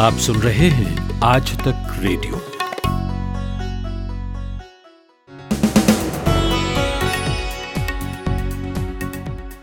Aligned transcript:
आप 0.00 0.12
सुन 0.14 0.36
रहे 0.36 0.68
हैं 0.68 1.20
आज 1.22 1.50
तक 1.58 1.88
रेडियो। 2.00 2.38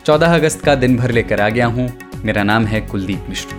चौदह 0.06 0.36
अगस्त 0.36 0.62
का 0.66 0.76
दिन 0.76 0.98
भर 0.98 1.12
लेकर 1.12 1.42
आ 1.42 1.48
गया 1.50 1.68
हूँ। 1.68 1.90
मेरा 2.26 2.44
नाम 2.44 2.66
है 2.66 2.82
कुलदीप 2.82 3.26
मिश्र। 3.30 3.56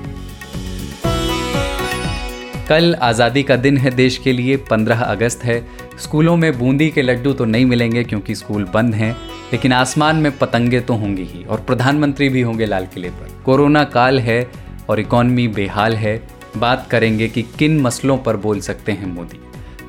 कल 2.68 2.94
आज़ादी 2.94 3.42
का 3.42 3.56
दिन 3.56 3.78
है 3.78 3.90
देश 3.90 4.18
के 4.18 4.32
लिए 4.32 4.56
15 4.70 5.02
अगस्त 5.02 5.44
है। 5.44 5.60
स्कूलों 5.98 6.36
में 6.36 6.58
बूंदी 6.58 6.90
के 6.90 7.02
लड्डू 7.02 7.32
तो 7.32 7.44
नहीं 7.44 7.66
मिलेंगे 7.66 8.04
क्योंकि 8.04 8.34
स्कूल 8.34 8.64
बंद 8.64 8.94
हैं, 8.94 9.12
लेकिन 9.52 9.72
आसमान 9.72 10.16
में 10.16 10.32
पतंगे 10.38 10.80
तो 10.80 10.94
होंगी 10.94 11.24
ही, 11.24 11.44
और 11.44 11.60
प्रधानमंत्री 11.60 12.28
भी 12.28 12.40
होंगे 12.40 12.66
लाल 12.66 12.86
किले 12.86 13.10
पर। 13.10 13.42
कोरोना 13.44 13.84
काल 13.90 14.20
है 14.20 14.42
और 14.88 15.00
इकॉनमी 15.00 15.48
बेहाल 15.48 15.96
है। 15.96 16.37
बात 16.56 16.86
करेंगे 16.90 17.28
कि 17.28 17.42
किन 17.42 17.80
मसलों 17.80 18.18
पर 18.18 18.36
बोल 18.36 18.60
सकते 18.60 18.92
हैं 18.92 19.06
मोदी। 19.06 19.40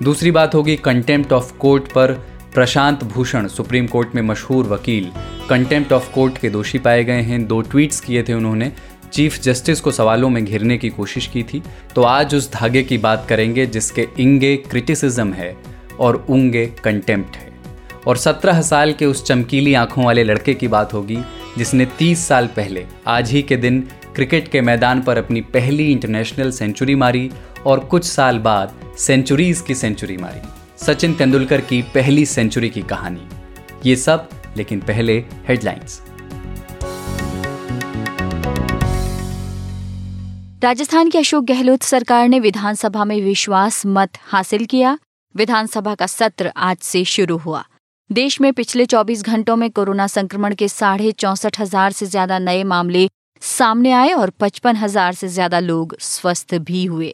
दूसरी 0.06 0.32
बात 0.32 0.56
होगी 0.56 0.76
कंटेम्प्ट 0.76 1.34
ऑफ़ 1.34 1.58
कोर्ट 1.58 1.92
पर 1.92 2.12
प्रशांत 2.54 3.04
भूषण, 3.04 3.48
सुप्रीम 3.48 3.88
कोर्ट 3.88 4.16
में 4.16 4.22
मशहूर 4.22 4.66
वकील। 4.66 5.12
कंटेम्प्ट 5.50 5.94
ऑफ़ 5.94 6.12
कोर्ट 6.12 6.38
के 6.38 6.50
दोषी 6.50 6.80
पाए 6.80 7.04
गए 7.04 7.22
हैं। 7.22 7.48
दो 7.48 7.62
ट्वीट्स 7.62 8.00
किए 8.00 8.24
थे 8.24 8.34
उन्होंने। 8.34 8.72
चीफ 9.14 9.42
जस्टिस 9.42 9.82
को 9.82 9.92
सवालों 9.92 10.30
में 10.30 10.46
घिरने 10.46 10.78
की 10.78 10.90
कोशिश 10.90 11.28
की 11.28 11.44
थी। 11.44 11.64
तो 11.96 12.04
आज 12.04 12.36
उस 12.36 12.52
धागे 12.52 12.84
की 12.84 12.98
बात 12.98 13.26
करेंगे 13.30 13.66
जिसके 13.66 14.08
इंगे 14.20 14.56
क्रिटिसिज्म 14.58 15.34
है 15.34 15.58
और 16.00 16.26
उंगे 16.30 16.66
कंटेम्प्ट 16.84 17.36
है। 17.36 17.50
और 18.08 18.18
सत्रह 18.18 18.62
साल 18.62 18.94
के 18.94 19.06
उस 19.06 19.26
चमकीली 19.26 19.74
आँखों 19.74 20.06
वाले 20.06 20.24
लड़के 20.24 20.54
की 20.54 20.68
बात 20.68 20.94
होगी 20.94 21.20
जिसने 21.58 21.86
तीस 21.86 22.28
साल 22.28 22.48
पहले, 22.48 22.86
आज 23.08 23.32
ही 23.32 23.42
के 23.42 23.58
दिन 23.58 23.88
क्रिकेट 24.20 24.48
के 24.48 24.62
मैदान 24.62 25.02
पर 25.02 25.18
अपनी 25.18 25.42
पहली 25.42 25.84
इंटरनेशनल 25.92 26.50
सेंचुरी 26.52 26.96
मारी 26.96 27.30
और 27.66 27.80
कुछ 27.80 28.04
साल 28.04 28.40
बाद 28.40 28.74
सेंचुरीज 29.00 29.60
की 29.62 29.76
सेंचुरी 29.76 30.18
मारी। 30.18 30.42
सचिन 30.86 31.14
तेंदुलकर 31.14 31.62
की 31.62 31.82
पहली 31.82 32.26
सेंचुरी 32.26 32.70
की 32.70 32.82
कहानी। 32.82 33.22
ये 33.86 33.96
सब, 33.96 34.28
लेकिन 34.58 34.80
पहले 34.80 35.18
हेडलाइंस। 35.48 36.02
राजस्थान 40.64 41.10
की 41.10 41.18
अशोक 41.18 41.44
गहलोत 41.44 41.84
सरकार 41.84 42.28
ने 42.28 42.40
विधानसभा 42.40 43.06
में 43.06 43.22
विश्वास 43.22 43.82
मत 43.88 44.18
हासिल 44.24 44.66
किया। 44.66 44.98
विधानसभा 45.36 45.94
का 45.96 46.08
सत्र 46.08 46.52
आज 46.58 46.78
से 46.78 47.04
शुरू 47.06 47.38
हुआ। 47.38 47.64
देश 48.10 48.40
में 48.42 48.52
पिछले 48.54 48.86
24 48.86 49.24
घंटों 49.24 49.56
में 49.56 49.70
कोरोना 49.72 50.08
संक्रमण 50.08 50.56
के 50.56 50.68
साढ़े 50.68 51.12
चौसठ 51.12 51.60
हज़ार 51.60 51.92
से 51.92 52.06
ज़्यादा 52.06 52.40
नए 52.40 52.64
मामले 52.64 53.08
सामने 53.42 53.92
आए 53.92 54.12
और 54.14 54.30
पचपन 54.40 54.76
हज़ार 54.76 55.14
से 55.14 55.28
ज़्यादा 55.28 55.60
लोग 55.60 55.96
स्वस्थ 56.02 56.56
भी 56.62 56.84
हुए। 56.86 57.14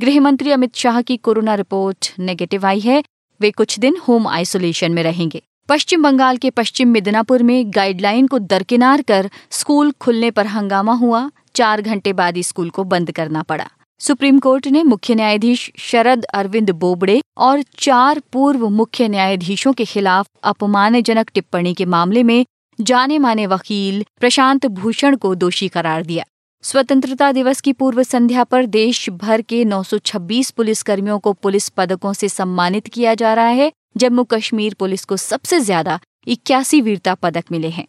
गृह 0.00 0.20
मंत्री 0.20 0.50
अमित 0.50 0.74
शाह 0.76 1.00
की 1.02 1.16
कोरोना 1.18 1.54
रिपोर्ट 1.54 2.12
नेगेटिव 2.20 2.66
आई 2.66 2.80
है। 2.80 3.02
वे 3.40 3.50
कुछ 3.50 3.78
दिन 3.78 3.96
होम 4.08 4.26
आइसोलेशन 4.28 4.92
में 4.92 5.02
रहेंगे। 5.02 5.42
पश्चिम 5.68 6.02
बंगाल 6.02 6.36
के 6.36 6.50
पश्चिम 6.50 6.88
मिदनापुर 6.88 7.42
में 7.42 7.70
गाइडलाइन 7.74 8.26
को 8.26 8.38
दरकिनार 8.38 9.02
कर 9.02 9.30
स्कूल 9.50 9.92
खुलने 10.00 10.30
पर 10.30 10.46
हंगामा 10.46 10.92
हुआ। 10.94 11.30
चार 11.56 11.82
घंटे 11.82 12.12
बाद 12.12 12.40
स्कूल 12.42 12.70
को 12.70 12.84
बंद 12.84 13.10
करना 13.12 13.42
पड़ा। 13.42 13.68
सुप्रीम 14.00 14.38
कोर्ट 14.38 14.66
ने 14.66 14.82
मुख्य 14.82 15.14
न्यायाधीश 15.14 15.70
शरद 15.80 16.24
अरविंद 16.34 16.70
बोबड़े 16.70 17.20
और 17.38 17.62
चार 17.78 18.20
पूर्व 18.32 18.68
मुख्य 18.70 19.08
न्यायाधीशों 19.08 19.72
के 19.72 19.84
खिलाफ 19.84 20.26
अपमानजनक 20.44 21.30
टिप्पणी 21.34 21.74
के 21.74 21.84
मामले 21.86 22.22
में 22.22 22.44
जाने 22.80 23.18
माने 23.18 23.46
वकील 23.46 24.04
प्रशांत 24.20 24.66
भूषण 24.66 25.16
को 25.16 25.34
दोषी 25.34 25.68
करार 25.68 26.02
दिया। 26.02 26.24
स्वतंत्रता 26.64 27.30
दिवस 27.32 27.60
की 27.60 27.72
पूर्व 27.72 28.02
संध्या 28.02 28.44
पर 28.44 28.66
देश 28.66 29.08
भर 29.10 29.42
के 29.42 29.64
926 29.64 30.50
पुलिसकर्मियों 30.50 31.18
को 31.18 31.32
पुलिस 31.32 31.68
पदकों 31.68 32.12
से 32.12 32.28
सम्मानित 32.28 32.86
किया 32.86 33.14
जा 33.14 33.34
रहा 33.34 33.46
है। 33.46 33.72
जम्मू 33.96 34.24
कश्मीर 34.24 34.74
पुलिस 34.74 35.04
को 35.04 35.16
सबसे 35.16 35.60
ज़्यादा 35.60 35.98
इक्यासी 36.26 36.80
वीरता 36.80 37.14
पदक 37.14 37.44
मिले 37.52 37.68
हैं। 37.68 37.86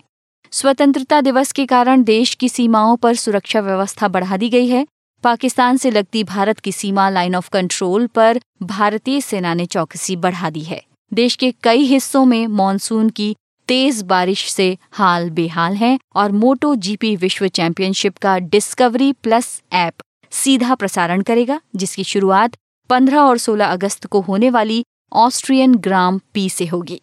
स्वतंत्रता 0.52 1.22
दिवस 1.22 1.52
के 1.52 1.66
कारण 1.66 2.04
देश 2.04 2.34
की 2.34 2.50
सीमाओं 2.50 2.96
पर 2.96 3.16
सुरक्षा 3.16 3.60
व्यवस्था 3.60 4.08
बढ़ा 4.08 4.38
दी 4.38 4.50
गई 4.50 4.68
है। 4.68 4.86
पाकिस्तान 5.24 5.78
से 5.78 5.92
लगती 5.92 6.24
भारत 6.24 6.60
की 6.60 6.72
सीमा 6.72 7.10
लाइन 7.10 7.36
ऑफ़ 7.36 7.50
कंट्रोल 7.50 8.08
पर 8.08 8.40
भारतीय 8.64 9.22
सेना 9.22 9.54
ने 9.54 9.66
चौकसी 9.66 10.16
बढ़ा 10.16 10.50
दी 10.50 10.62
है। 10.62 10.82
देश 11.14 11.36
के 11.36 11.54
कई 11.64 11.86
हिस्सों 11.86 12.26
में 12.26 12.48
मानसून 12.48 13.10
की 13.10 13.36
तेज 13.68 14.02
बारिश 14.02 14.50
से 14.50 14.78
हाल 14.92 15.30
बेहाल 15.30 15.76
है 15.76 15.98
और 16.16 16.32
मोटो 16.32 16.76
जीपी 16.76 17.16
विश्व 17.16 17.48
चैंपियनशिप 17.48 18.18
का 18.18 18.38
डिस्कवरी 18.40 19.12
प्लस 19.14 19.62
ऐप 19.74 19.94
सीधा 20.32 20.76
प्रसारण 20.76 21.22
करेगा, 21.22 21.60
जिसकी 21.76 22.04
शुरुआत 22.04 22.58
15 22.90 23.20
और 23.20 23.38
16 23.38 23.66
अगस्त 23.66 24.06
को 24.06 24.22
होने 24.22 24.50
वाली 24.50 24.84
ऑस्ट्रियन 25.14 25.76
ग्राम 25.76 26.20
पी 26.34 26.50
से 26.50 26.66
होगी। 26.66 27.02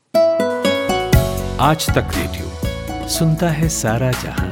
आज 1.61 1.87
तक 1.91 2.11
रेडियो, 2.17 3.09
सुनता 3.09 3.49
है 3.50 3.69
सारा 3.69 4.11
जहाँ। 4.12 4.50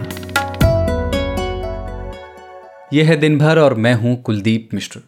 यह 2.93 3.09
है 3.09 3.17
दिन 3.17 3.39
भर 3.39 3.59
और 3.59 3.75
मैं 3.75 3.95
हूँ 3.95 4.17
कुलदीप 4.23 4.69
मिश्र। 4.75 5.01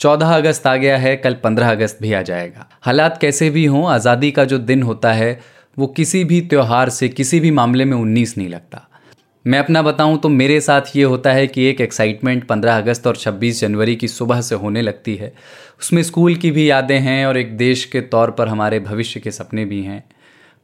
14 0.00 0.34
अगस्त 0.36 0.66
आ 0.66 0.74
गया 0.76 0.96
है, 0.96 1.16
कल 1.16 1.34
15 1.34 1.70
अगस्त 1.70 1.98
भी 2.02 2.12
आ 2.12 2.22
जाएगा। 2.22 2.66
हालात 2.82 3.18
कैसे 3.20 3.50
भी 3.50 3.64
हों, 3.64 3.86
आज़ादी 3.88 4.30
का 4.30 4.44
जो 4.44 4.58
दिन 4.58 4.82
होता 4.82 5.12
है 5.12 5.55
वो 5.78 5.86
किसी 5.86 6.24
भी 6.24 6.40
त्यौहार 6.40 6.88
से, 6.88 7.08
किसी 7.08 7.40
भी 7.40 7.50
मामले 7.50 7.84
में 7.84 7.96
उन्नीस 7.96 8.38
नहीं 8.38 8.48
लगता। 8.48 8.88
मैं 9.46 9.58
अपना 9.58 9.82
बताऊँ 9.82 10.18
तो 10.18 10.28
मेरे 10.28 10.60
साथ 10.60 10.80
ये 10.96 11.02
होता 11.02 11.32
है 11.32 11.46
कि 11.46 11.64
एक 11.64 11.80
एक्साइटमेंट 11.80 12.44
15 12.44 12.76
अगस्त 12.76 13.06
और 13.06 13.16
26 13.16 13.60
जनवरी 13.60 13.96
की 13.96 14.08
सुबह 14.08 14.40
से 14.40 14.54
होने 14.54 14.82
लगती 14.82 15.16
है। 15.16 15.34
उसमें 15.80 16.02
स्कूल 16.02 16.34
की 16.34 16.50
भी 16.50 16.70
यादें 16.70 16.98
हैं 16.98 17.26
और 17.26 17.38
एक 17.38 17.56
देश 17.56 17.84
के 17.84 18.00
तौर 18.00 18.30
पर 18.30 18.48
हमारे 18.48 18.80
भविष्य 18.80 19.20
के 19.20 19.30
सपने 19.30 19.64
भी 19.64 19.82
हैं। 19.82 20.04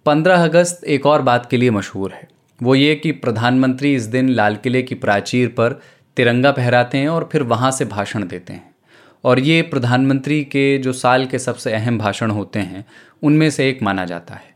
15 0.06 0.44
अगस्त 0.44 0.84
एक 0.84 1.06
और 1.06 1.22
बात 1.22 1.50
के 1.50 1.56
लिए 1.56 1.70
मशहूर 1.70 2.12
है। 2.12 2.28
वो 2.62 2.74
ये 2.74 2.94
कि 2.94 3.12
प्रधानमंत्री 3.12 3.94
इस 3.94 4.02
दिन 4.02 4.28
लाल 4.28 4.56
किले 4.56 4.82
की 4.82 4.94
प्राचीर 4.94 5.48
पर 5.48 5.80
तिरंगा 6.16 6.50
पहराते 6.50 6.98
हैं 6.98 7.08
और 7.08 7.28
फिर 7.32 7.42
वहाँ 7.42 7.70
से 7.70 7.84
भाषण 7.84 8.26
देते 8.26 8.52
हैं। 8.52 8.74
और 9.24 9.40
ये 9.40 9.62
प्रधानमंत्री 9.62 10.44
के 10.44 10.78
जो 10.78 10.92
साल 10.92 11.26
के 11.26 11.38
सबसे 11.38 11.72
अहम 11.72 11.98
भाषण 11.98 12.30
होते 12.30 12.58
हैं, 12.58 12.84
उनमें 13.22 13.50
से 13.50 13.68
एक 13.68 13.82
माना 13.82 14.04
जाता 14.04 14.34
है। 14.34 14.51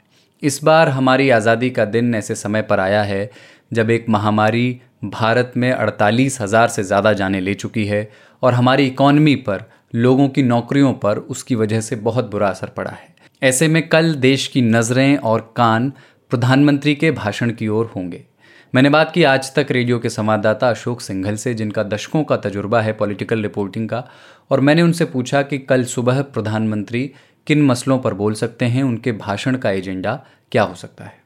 इस 0.46 0.60
बार 0.64 0.88
हमारी 0.88 1.28
आज़ादी 1.30 1.70
का 1.70 1.84
दिन 1.86 2.14
ऐसे 2.14 2.34
समय 2.34 2.62
पर 2.62 2.80
आया 2.80 3.02
है, 3.02 3.30
जब 3.72 3.90
एक 3.90 4.08
महामारी 4.08 4.80
भारत 5.04 5.52
में 5.56 5.70
अड़तालीस 5.72 6.40
हज़ार 6.40 6.68
से 6.68 6.82
ज़्यादा 6.82 7.12
जाने 7.12 7.40
ले 7.40 7.54
चुकी 7.54 7.84
है 7.86 8.08
और 8.42 8.54
हमारी 8.54 8.86
इकॉनमी 8.86 9.34
पर, 9.36 9.64
लोगों 9.94 10.28
की 10.28 10.42
नौकरियों 10.42 10.92
पर 10.94 11.18
उसकी 11.18 11.54
वजह 11.54 11.80
से 11.80 11.96
बहुत 11.98 12.30
बुरा 12.30 12.48
असर 12.48 12.70
पड़ा 12.76 12.90
है। 12.90 13.14
ऐसे 13.42 13.68
में 13.68 13.88
कल 13.88 14.14
देश 14.20 14.46
की 14.46 14.62
नज़रें 14.62 15.16
और 15.18 15.52
कान 15.56 15.92
प्रधानमंत्री 16.30 16.94
के 16.94 17.10
भाषण 17.12 17.50
की 17.50 17.68
ओर 17.68 17.92
होंगे। 17.96 18.24
मैंने 18.74 18.90
बात 18.90 19.12
की 19.12 19.22
आज 19.24 19.54
तक 19.54 19.66
रेडियो 19.70 19.98
के 19.98 20.08
संवाददाता 20.10 20.70
अशोक 20.70 21.00
सिंघल 21.00 21.36
से, 21.36 21.54
जिनका 21.54 21.82
दशकों 21.84 22.24
का 22.24 22.36
तजुर्बा 22.36 22.80
है 22.80 22.92
पॉलिटिकल 22.92 23.42
रिपोर्टिंग 23.42 23.88
का, 23.88 24.04
और 24.50 24.60
मैंने 24.60 24.82
उनसे 24.82 25.04
पूछा 25.06 25.42
कि 25.42 25.58
कल 25.60 25.84
सुबह 25.86 26.22
प्रधानमंत्री 26.22 27.10
किन 27.46 27.62
मसलों 27.62 27.98
पर 27.98 28.14
बोल 28.14 28.34
सकते 28.34 28.64
हैं, 28.64 28.82
उनके 28.82 29.12
भाषण 29.14 29.56
का 29.56 29.70
एजेंडा 29.70 30.22
क्या 30.52 30.62
हो 30.62 30.74
सकता 30.74 31.04
है? 31.04 31.24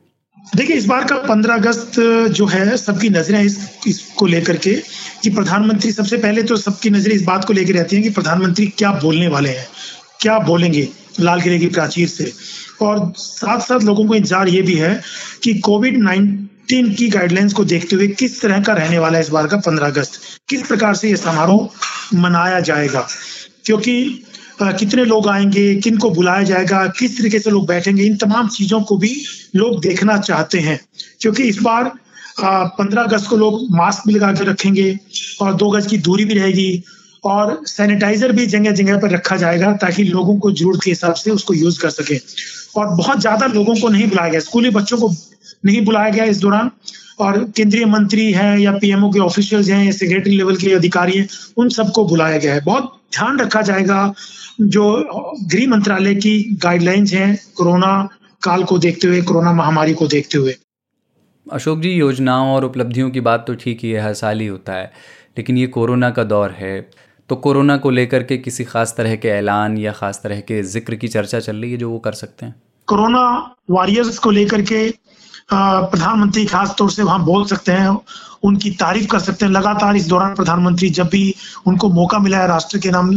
देखिए, 0.57 0.77
इस 0.77 0.87
बार 0.87 1.05
का 1.05 1.17
पंद्रह 1.19 1.55
अगस्त 1.55 1.99
जो 2.31 2.47
है, 2.47 2.77
सबकी 2.77 3.09
नज़रें 3.11 3.41
इस, 3.41 3.59
इसको 3.87 4.27
लेकर 4.27 4.57
के 4.57 4.75
कि 5.23 5.31
प्रधानमंत्री, 5.31 5.93
सबसे 5.93 6.17
पहले 6.17 6.43
तो 6.43 6.57
सबकी 6.57 6.91
नज़रें 6.91 7.15
इस 7.15 7.23
बात 7.23 7.45
को 7.45 7.53
लेकर 7.53 7.75
रहती 7.75 7.97
हैं 7.97 8.05
कि 8.05 8.11
प्रधानमंत्री 8.11 8.67
क्या 8.69 8.93
बोलने 8.93 9.29
वाले 9.29 9.51
हैं, 9.51 9.67
क्या 10.21 10.39
बोलेंगे 10.41 10.89
लाल 11.21 11.41
किले 11.41 11.59
की 11.59 11.67
प्राचीर 11.69 12.09
से। 12.09 12.33
और 12.83 13.13
साथ 13.17 13.61
साथ 13.61 13.81
लोगों 13.81 14.07
को 14.09 14.15
इंतज़ार 14.15 14.49
ये 14.49 14.63
भी 14.63 14.75
है 14.75 15.01
कि 15.43 15.55
कोविड 15.61 15.99
नाइन्टीन 15.99 16.93
की 16.95 17.09
गाइडलाइंस 17.09 17.53
को 17.53 17.65
देखते 17.65 17.97
हुए 17.97 18.09
किस 18.09 18.41
तरह 18.43 18.63
का 18.63 18.73
रहने 18.73 18.99
वाला 18.99 19.19
है 19.19 19.25
इस 19.25 19.31
बार 19.31 19.47
का 19.47 19.57
पंद्रह 19.59 19.87
अगस्त। 19.87 20.21
किस 20.49 20.67
प्रकार 20.67 20.95
से 20.95 21.09
ये 21.09 21.17
समारोह 21.17 22.19
मनाया 22.19 22.61
जाएगा? 22.61 23.07
क्योंकि 23.65 24.23
कितने 24.63 25.05
लोग 25.05 25.29
आएँगे 25.29 25.75
किन 25.75 25.97
को 25.99 26.11
बुलाया 26.11 26.43
जाएगा, 26.43 26.87
किस 26.99 27.19
तरीके 27.19 27.39
से 27.39 27.51
लोग 27.51 27.67
बैठेंगे, 27.67 28.03
इन 28.03 28.17
तमाम 28.17 28.49
चीज़ों 28.49 28.81
को 28.83 28.97
भी 28.97 29.15
लोग 29.57 29.81
देखना 29.83 30.17
चाहते 30.19 30.59
हैं। 30.59 30.79
क्योंकि 31.21 31.43
इस 31.43 31.59
बार 31.63 31.91
पंद्रह 32.41 33.03
अगस्त 33.03 33.29
को 33.29 33.37
लोग 33.37 33.61
मास्क 33.71 34.07
भी 34.07 34.15
लगा 34.15 34.33
के 34.33 34.45
रखेंगे 34.45 34.99
और 35.43 35.55
दो 35.55 35.71
गज 35.71 35.87
की 35.87 35.99
दूरी 35.99 36.25
भी 36.25 36.35
रहेगी 36.35 36.83
और 37.25 37.61
सैनिटाइजर 37.67 38.33
भी 38.33 38.47
जगह 38.47 38.71
जगह 38.73 38.99
पर 38.99 39.11
रखा 39.11 39.37
जाएगा 39.37 39.73
ताकि 39.73 40.05
लोगों 40.05 40.39
को 40.39 40.53
ज़रूरत 40.53 40.81
के 40.85 40.91
हिसाब 40.91 41.15
से 41.15 41.31
उसको 41.31 41.55
यूज़ 41.55 41.81
कर 41.81 41.91
सके। 41.91 42.19
और 42.77 42.95
बहुत 42.97 43.21
ज़्यादा 43.21 43.47
लोगों 43.47 43.75
को 43.75 43.89
नहीं 43.89 44.09
बुलाया 44.09 44.31
गया, 44.31 44.41
स्कूली 44.41 44.71
बच्चों 44.71 44.99
को 44.99 45.15
नहीं 45.67 45.85
बुलाया 45.85 46.11
गया 46.11 46.25
इस 46.25 46.39
दौरान। 46.39 46.71
और 47.21 47.39
केंद्रीय 47.57 47.85
मंत्री 47.85 48.31
हैं 48.33 48.59
या 48.59 48.73
पीएमओ 48.73 49.11
के 49.11 49.19
ऑफिशियल्स 49.19 49.69
हैं, 49.69 49.85
या 49.85 49.93
सेक्रेटरी 49.93 50.37
लेवल 50.37 50.57
के 50.57 50.73
अधिकारी 50.75 51.19
हैं, 51.19 51.29
उन 51.57 51.69
सबको 51.69 52.05
बुलाया 52.05 52.39
गया 52.39 52.55
है। 52.55 52.61
बहुत 52.61 52.97
ध्यान 53.13 53.39
रखा 53.39 53.63
जाएगा 53.63 54.15
जो 54.61 54.85
गृह 55.45 55.69
मंत्रालय 55.69 56.15
की 56.15 56.39
गाइडलाइंस 56.63 57.13
हैं 57.13 57.39
कोरोना 57.57 57.93
काल 58.43 58.65
को 58.65 58.79
देखते 58.79 59.09
हुए 59.09 59.23
कोरोना 59.23 59.53
महामारी 59.53 59.95
को 59.95 60.07
देखते 60.07 60.39
हुए। 60.39 60.55
अशोक 61.47 61.79
जी 61.81 61.91
योजनाओं 61.91 62.55
और 62.55 62.65
उपलब्धियों 62.65 63.11
की 63.11 63.21
बात 63.21 63.45
तो 63.47 63.55
ठीक 63.55 63.81
ही 63.85 63.91
है 63.91 64.01
हर 64.01 64.15
साल 64.15 64.41
ही 64.41 64.47
होता 64.47 64.73
है 64.73 64.91
लेकिन 65.39 65.57
ये 65.59 65.67
कोरोना 65.69 66.11
का 66.11 66.25
दौर 66.25 66.51
है। 66.51 66.81
तो 67.31 67.37
कोरोना 67.37 67.77
को 67.77 67.91
लेकर 67.91 68.23
के 68.23 68.37
किसी 68.39 68.65
खास 68.65 68.95
तरह 68.97 69.15
के 69.17 69.29
ऐलान 69.29 69.77
या 69.79 69.93
खास 69.93 70.21
तरह 70.23 70.41
के 70.41 70.63
ज़िक्र 70.63 70.95
की 70.95 71.09
चर्चा 71.09 71.41
चल 71.41 71.57
रही 71.57 71.71
है 71.73 71.77
जो 71.77 71.91
वो 71.91 71.99
कर 71.99 72.13
सकते 72.13 72.47
हैं? 72.47 72.55
कोरोना 72.89 73.57
वॉरियर्स 73.71 74.19
को 74.19 74.31
लेकर 74.31 74.63
के 74.63 74.89
प्रधानमंत्री 75.53 76.45
खास 76.47 76.75
तौर 76.79 76.91
से 76.91 77.03
वहाँ 77.03 77.25
बोल 77.25 77.45
सकते 77.47 77.73
हैं, 77.73 77.97
उनकी 78.43 78.71
तारीफ़ 78.81 79.07
कर 79.07 79.19
सकते 79.21 79.45
हैं। 79.45 79.53
लगातार 79.53 79.97
इस 79.97 80.07
दौरान 80.09 80.35
प्रधानमंत्री 80.35 80.91
जब 80.91 81.09
भी 81.09 81.35
उनको 81.67 81.89
मौका 81.91 82.19
मिला 82.19 82.39
है 82.39 82.47
राष्ट्र 82.49 82.79
के 82.79 82.91
नाम 82.91 83.11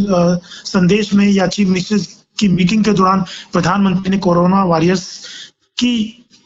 संदेश 0.66 1.14
में 1.14 1.28
या 1.28 1.48
चीफ 1.48 1.68
मिनिस्टर 1.68 1.98
की 2.40 2.48
मीटिंग 2.48 2.84
के 2.86 2.94
दौरान 2.94 3.22
प्रधानमंत्री 3.54 4.12
ने 4.12 4.18
कोरोना 4.18 4.64
वॉरियर्स 4.64 5.08
की 5.78 5.94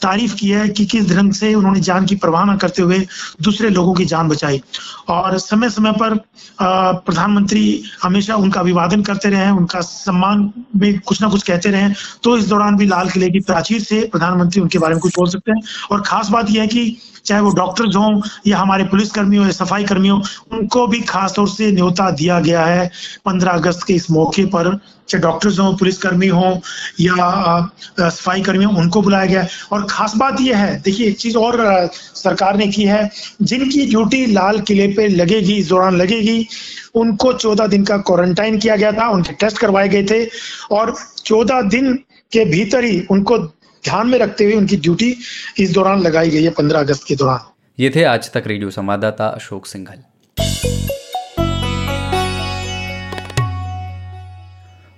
तारीफ़ 0.01 0.35
की 0.35 0.49
है 0.49 0.67
कि 0.69 0.85
किस 0.85 1.09
ढंग 1.09 1.31
से 1.33 1.53
उन्होंने 1.53 1.79
जान 1.81 2.05
की 2.05 2.15
परवाह 2.15 2.45
न 2.45 2.55
करते 2.57 2.81
हुए 2.81 2.99
दूसरे 3.41 3.69
लोगों 3.69 3.93
की 3.93 4.05
जान 4.05 4.27
बचाई। 4.29 4.61
और 5.09 5.37
समय 5.39 5.69
समय 5.69 5.91
पर 5.93 6.15
प्रधानमंत्री 6.59 7.83
हमेशा 8.03 8.35
उनका 8.35 8.59
अभिवादन 8.59 9.01
करते 9.03 9.29
रहे 9.29 9.49
उनका 9.51 9.81
सम्मान 9.81 10.51
में 10.75 10.99
कुछ 10.99 11.21
ना 11.21 11.29
कुछ 11.29 11.43
कहते 11.43 11.69
रहे 11.69 11.89
तो 12.23 12.37
इस 12.37 12.47
दौरान 12.47 12.77
भी 12.77 12.85
लाल 12.85 13.09
किले 13.09 13.29
की 13.29 13.39
प्राचीर 13.41 13.81
से 13.81 14.01
प्रधानमंत्री 14.11 14.61
उनके 14.61 14.79
बारे 14.79 14.95
में 14.95 15.01
कुछ 15.01 15.17
बोल 15.17 15.29
सकते 15.29 15.51
हैं। 15.51 15.61
और 15.91 16.01
खास 16.01 16.29
बात 16.29 16.49
यह 16.51 16.61
है 16.61 16.67
कि 16.67 16.97
चाहे 17.25 17.41
वो 17.41 17.49
डॉक्टर्स 17.51 17.95
हों 17.95 18.21
या 18.47 18.57
हमारे 18.57 18.83
पुलिस 18.85 19.17
हो 19.17 19.23
या 19.35 19.51
सफ़ाई 19.51 19.83
कर्मी 19.85 20.07
हो, 20.07 20.21
उनको 20.51 20.85
भी 20.87 20.99
खास 21.03 21.33
तौर 21.35 21.47
से 21.49 21.71
न्योता 21.71 22.09
दिया 22.11 22.39
गया 22.39 22.65
है 22.65 22.89
पंद्रह 23.25 23.51
अगस्त 23.51 23.83
के 23.87 23.93
इस 23.93 24.09
मौके 24.11 24.45
पर। 24.45 24.77
चाहे 25.09 25.21
डॉक्टर्स 25.21 25.59
हों, 25.59 25.75
पुलिसकर्मी 25.77 26.27
हों 26.27 26.51
या 26.99 27.69
सफ़ाई 27.99 28.41
कर्मी 28.41 28.63
हों, 28.63 28.75
उनको 28.75 29.01
बुलाया 29.01 29.25
गया 29.25 29.45
और 29.71 29.85
खास 29.89 30.15
बात 30.15 30.41
यह 30.41 30.57
है, 30.57 30.79
देखिए, 30.81 31.07
एक 31.07 31.17
चीज़ 31.17 31.37
और 31.37 31.89
सरकार 31.93 32.57
ने 32.57 32.67
की 32.67 32.83
है, 32.85 33.09
जिनकी 33.41 33.85
ड्यूटी 33.85 34.25
लाल 34.25 34.59
किले 34.61 34.87
पे 34.87 35.07
लगेगी 35.07 35.55
इस 35.55 35.69
दौरान 35.69 35.95
लगेगी, 35.95 36.47
उनको 36.95 37.33
चौदह 37.33 37.67
दिन 37.67 37.83
का 37.83 37.97
क्वारंटाइन 37.99 38.57
किया 38.59 38.75
गया 38.75 38.91
था, 38.91 39.07
उनके 39.09 39.33
टेस्ट 39.35 39.57
करवाए 39.57 39.87
गए 39.89 40.03
थे, 40.03 40.25
और 40.71 40.95
चौदह 41.25 41.61
दिन 41.69 41.93
के 42.31 42.45
भीतर 42.45 42.83
ही 42.83 42.99
उनको 43.11 43.37
ध्यान 43.37 44.07
में 44.07 44.17
रखते 44.19 44.45
हुए 44.45 44.53
उनकी 44.53 44.77
ड्यूटी 44.77 45.15
इस 45.59 45.71
दौरान 45.73 46.01
लगाई 46.01 46.29
गई 46.29 46.43
है, 46.43 46.49
पंद्रह 46.51 46.79
अगस्त 46.79 47.07
के 47.07 47.15
दौरान। 47.15 47.51
ये 47.79 47.91
थे 47.95 48.03
आज 48.05 48.31
तक 48.31 48.43
रेडियो 48.47 48.71
संवाददाता 48.71 49.27
अशोक 49.27 49.65
सिंघल। 49.65 50.96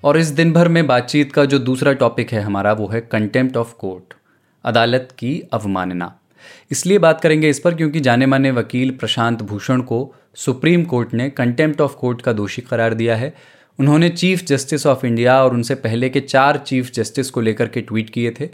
और 0.04 0.18
इस 0.18 0.28
दिन 0.28 0.54
भर 0.54 0.68
में 0.68 0.88
बातचीत 0.88 1.32
का 1.32 1.46
जो 1.46 1.60
दूसरा 1.60 1.94
टॉपिक 1.94 2.32
है 2.32 2.42
हमारा, 2.42 2.74
वो 2.74 2.88
है 2.88 3.02
कंटेम्प्ट 3.02 3.58
ऑफ़ 3.58 3.74
कोर्ट 3.74 4.14
अदालत 4.66 5.16
की 5.20 5.42
अवमानना। 5.54 6.20
इसलिए 6.72 6.98
बात 6.98 7.22
करेंगे 7.22 7.50
इस 7.50 7.60
पर 7.60 7.76
क्योंकि 7.76 8.00
जाने 8.00 8.26
माने 8.26 8.52
वकील 8.52 8.92
प्रशांत 8.92 9.42
भूषण 9.42 9.82
को 9.82 10.16
सुप्रीम 10.36 10.84
कोर्ट 10.84 11.14
ने 11.14 11.30
कंटेम्प्ट 11.30 11.82
ऑफ़ 11.82 11.96
कोर्ट 11.96 12.22
का 12.22 12.34
दोषी 12.34 12.62
करार 12.62 12.94
दिया 12.94 13.16
है। 13.16 13.34
उन्होंने 13.80 14.10
चीफ 14.10 14.44
जस्टिस 14.46 14.86
ऑफ़ 14.88 15.06
इंडिया 15.06 15.44
और 15.44 15.54
उनसे 15.54 15.76
पहले 15.76 16.10
के 16.10 16.20
चार 16.20 16.58
चीफ 16.58 16.92
जस्टिस 16.92 17.30
को 17.30 17.42
लेकर 17.42 17.68
के 17.68 17.82
ट्वीट 17.82 18.10
किए 18.10 18.32
थे। 18.40 18.50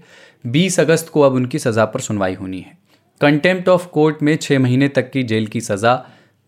20 0.46 0.80
अगस्त 0.80 1.10
को 1.10 1.22
अब 1.22 1.34
उनकी 1.34 1.60
सज़ा 1.60 1.86
पर 1.86 2.00
सुनवाई 2.00 2.34
होनी 2.34 2.60
है। 2.60 2.78
कंटेम्प्ट 3.22 3.70
ऑफ़ 3.70 3.88
कोर्ट 3.88 4.22
में 4.22 4.36
छः 4.36 4.60
महीने 4.60 4.88
तक 4.88 5.12
की 5.12 5.24
जेल 5.24 5.48
की 5.48 5.62
सज़ा 5.62 5.94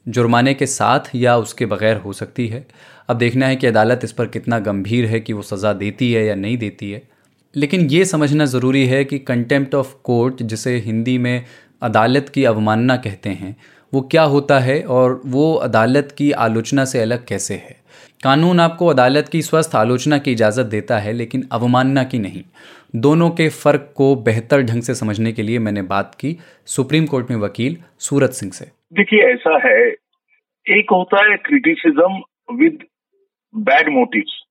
जुर्माने 0.07 0.54
के 0.54 0.65
साथ 0.65 1.00
या 1.15 1.38
उसके 1.38 1.65
बगैर 1.65 1.98
हो 1.98 2.13
सकती 2.13 2.48
है। 2.48 2.65
अब 3.09 3.18
देखना 3.18 3.48
है 3.48 3.56
कि 3.56 3.68
अदालत 3.68 4.01
इस 4.04 4.12
पर 4.12 4.25
कितना 4.25 4.59
गंभीर 4.59 5.06
है 5.06 5.19
कि 5.19 5.33
वो 5.33 5.42
सज़ा 5.42 5.74
देती 5.74 6.12
है 6.13 6.25
या 6.25 6.36
नहीं 6.36 6.57
देती 6.57 6.92
है। 6.92 7.01
लेकिन 7.56 7.81
ये 7.81 8.06
समझना 8.06 8.45
ज़रूरी 8.45 8.86
है 8.86 9.04
कि 9.06 9.19
कंटेम्प्ट 9.19 9.75
ऑफ़ 9.75 9.94
कोर्ट 10.04 10.44
जिसे 10.44 10.77
हिंदी 10.77 11.18
में 11.18 11.45
अदालत 11.81 12.30
की 12.30 12.44
अवमानना 12.44 12.95
कहते 12.98 13.30
हैं, 13.30 13.56
वो 13.94 14.01
क्या 14.01 14.24
होता 14.24 14.59
है 14.59 14.81
और 14.81 15.21
वो 15.25 15.54
अदालत 15.54 16.15
की 16.18 16.31
आलोचना 16.31 16.86
से 16.86 17.01
अलग 17.01 17.25
कैसे 17.25 17.54
है। 17.54 17.75
कानून 18.24 18.59
आपको 18.59 18.88
अदालत 18.88 19.27
की 19.27 19.42
स्वस्थ 19.42 19.75
आलोचना 19.75 20.18
की 20.18 20.31
इजाज़त 20.31 20.65
देता 20.65 21.00
है, 21.00 21.13
लेकिन 21.13 21.48
अवमानना 21.51 22.04
की 22.04 22.19
नहीं। 22.19 22.44
दोनों 22.95 23.30
के 23.30 23.50
फ़र्क 23.50 23.92
को 23.95 24.15
बेहतर 24.15 24.62
ढंग 24.62 24.81
से 24.81 24.95
समझने 24.95 25.31
के 25.31 25.42
लिए 25.42 25.59
मैंने 25.59 25.81
बात 25.81 26.15
की 26.15 26.38
सुप्रीम 26.65 27.06
कोर्ट 27.06 27.31
में 27.31 27.38
वकील 27.38 27.77
सूरत 28.00 28.33
सिंह 28.33 28.51
से। 28.51 28.76
देखिए, 28.93 29.19
ऐसा 29.23 29.57
है, 29.67 29.79
एक 30.67 30.91
होता 30.91 31.23
है 31.31 31.35
क्रिटिसिज्म 31.37 32.55
विद 32.55 32.83
बैड 33.53 33.89
मोटिव्स 33.89 34.41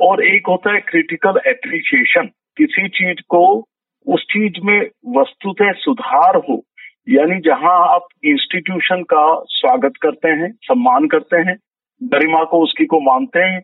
और 0.00 0.24
एक 0.24 0.46
होता 0.48 0.72
है 0.74 0.80
क्रिटिकल 0.80 1.40
एप्रिसिएशन 1.46 2.26
किसी 2.56 2.88
चीज़ 2.88 3.20
को, 3.28 3.68
उस 4.06 4.22
चीज़ 4.22 4.60
में 4.64 4.78
वस्तुतः 5.18 5.72
सुधार 5.72 6.36
हो, 6.36 6.62
यानी 7.08 7.40
जहाँ 7.40 7.76
आप 7.94 8.08
इंस्टीट्यूशन 8.24 9.02
का 9.02 9.24
स्वागत 9.48 9.92
करते 10.02 10.28
हैं, 10.28 10.50
सम्मान 10.62 11.06
करते 11.06 11.36
हैं 11.36 11.56
गरिमा 12.00 12.42
को 12.44 12.62
उसकी 12.62 12.86
को 12.86 13.00
मानते 13.00 13.40
हैं, 13.40 13.62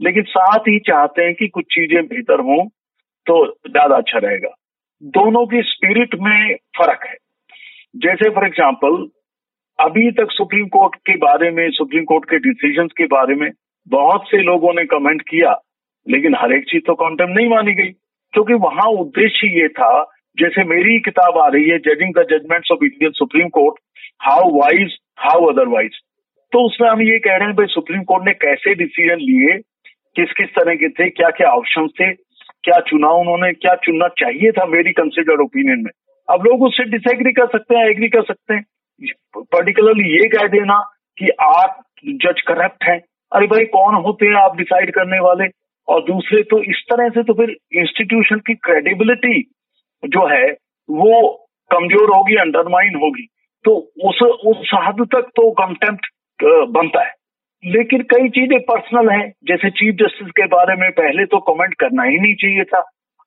लेकिन 0.00 0.22
साथ 0.22 0.68
ही 0.68 0.78
चाहते 0.78 1.22
हैं 1.22 1.34
कि 1.34 1.48
कुछ 1.48 1.64
चीज़ें 1.64 2.06
बेहतर 2.06 2.40
हों 2.40 2.64
तो 3.26 3.46
ज़्यादा 3.46 3.96
अच्छा 3.96 4.18
रहेगा। 4.18 4.54
दोनों 5.02 5.46
की 5.46 5.62
स्पिरिट 5.62 6.14
में 6.14 6.54
फ़र्क 6.78 7.06
है। 7.06 7.16
जैसे 7.96 8.30
फॉर 8.30 8.46
एग्ज़ाम्पल 8.46 9.06
अभी 9.82 10.10
तक 10.10 10.30
सुप्रीम 10.30 10.66
कोर्ट 10.68 10.94
के 11.06 11.14
बारे 11.16 11.50
में, 11.50 11.70
सुप्रीम 11.70 12.04
कोर्ट 12.04 12.24
के 12.24 12.38
डिसीज़न 12.38 12.86
के 12.96 13.06
बारे 13.06 13.34
में 13.34 13.50
बहुत 13.86 14.24
से 14.26 14.38
लोगों 14.38 14.72
ने 14.74 14.84
कमेंट 14.84 15.22
किया, 15.22 15.54
लेकिन 16.06 16.34
हर 16.34 16.52
एक 16.52 16.64
चीज़ 16.64 16.82
तो 16.86 16.94
कॉन्टेम 16.94 17.30
नहीं 17.30 17.48
मानी 17.48 17.72
गई। 17.74 17.88
क्योंकि 18.32 18.54
वहाँ 18.54 18.86
उद्देश्य 19.00 19.48
ये 19.60 19.68
था, 19.68 19.92
जैसे 20.38 20.64
मेरी 20.64 20.98
किताब 21.00 21.38
आ 21.38 21.46
रही 21.48 21.68
है 21.68 21.78
judging 21.78 22.14
the 22.14 22.26
judgments 22.30 22.70
of 22.72 22.84
Indian 22.84 23.12
Supreme 23.12 23.48
Court 23.48 23.80
how 24.22 24.50
wise 24.58 24.96
how 25.18 25.46
otherwise 25.46 26.00
तो 26.52 26.66
उसमें 26.66 26.88
हम 26.88 27.02
ये 27.02 27.18
कह 27.18 27.36
रहे 27.36 27.46
हैं, 27.46 27.54
भाई, 27.56 27.66
सुप्रीम 27.66 28.02
कोर्ट 28.02 28.24
ने 28.24 28.32
कैसे 28.32 28.74
डिसीज़न 28.74 29.20
लिए, 29.20 29.56
किस 30.16 30.32
किस 30.32 30.48
तरह 30.48 30.74
के 30.74 30.88
थे 30.88 31.08
क्या 31.10 31.30
क्या 31.30 31.48
ऑप्शन 31.50 31.86
थे, 31.88 32.12
क्या 32.64 32.80
चुना 32.80 33.10
उन्होंने, 33.20 33.52
क्या 33.52 33.74
चुनना 33.84 34.08
चाहिए 34.18 34.52
था 34.52 34.66
मेरी 34.66 34.92
कंसिडर्ड 34.92 35.40
ओपिनियन 35.40 35.82
में। 35.84 35.90
अब 36.28 36.46
लोग 36.46 36.62
उससे 36.62 36.84
डिसएग्री 36.90 37.32
कर 37.32 37.46
सकते 37.46 37.76
हैं 37.76 37.88
एग्री 37.90 38.08
कर 38.08 38.22
सकते 38.22 38.54
हैं। 38.54 38.64
पर्टिकुलरली 39.36 40.08
ये 40.12 40.28
कह 40.28 40.46
देना 40.48 40.78
कि 41.18 41.28
आप 41.40 41.82
जज 42.06 42.40
करप्ट 42.40 42.84
हैं। 42.84 43.00
अरे 43.32 43.46
भाई, 43.46 43.64
कौन 43.64 43.94
होते 43.94 44.26
हैं 44.26 44.34
आप 44.34 44.56
डिसाइड 44.56 44.90
करने 44.94 45.20
वाले? 45.20 45.48
और 45.88 46.02
दूसरे 46.02 46.42
तो 46.42 46.62
इस 46.62 46.82
तरह 46.90 47.08
से 47.08 47.22
तो 47.22 47.34
फिर 47.34 47.56
इंस्टीट्यूशन 47.80 48.38
की 48.38 48.54
क्रेडिबिलिटी 48.54 49.40
जो 50.02 50.26
है, 50.26 50.50
वो 50.88 51.48
कमज़ोर 51.70 52.14
होगी 52.16 52.36
अंडरमाइन 52.36 52.94
होगी। 52.94 53.26
तो 53.64 53.74
उस 54.04 54.22
उस 54.22 54.70
हद 54.74 55.06
तक 55.14 55.28
तो 55.36 55.50
कंटेम्प्ट 55.50 56.06
बनता 56.70 57.02
है। 57.02 57.12
लेकिन 57.64 58.02
कई 58.02 58.28
चीज़ें 58.28 58.58
पर्सनल 58.60 59.10
हैं। 59.10 59.32
जैसे 59.44 59.70
चीफ 59.70 59.94
जस्टिस 59.94 60.30
के 60.30 60.46
बारे 60.46 60.74
में 60.76 60.90
पहले 60.92 61.24
तो 61.24 61.38
कमेंट 61.40 61.74
करना 61.74 62.02
ही 62.02 62.16
नहीं 62.16 62.34
चाहिए 62.34 62.64
था। 62.64 62.80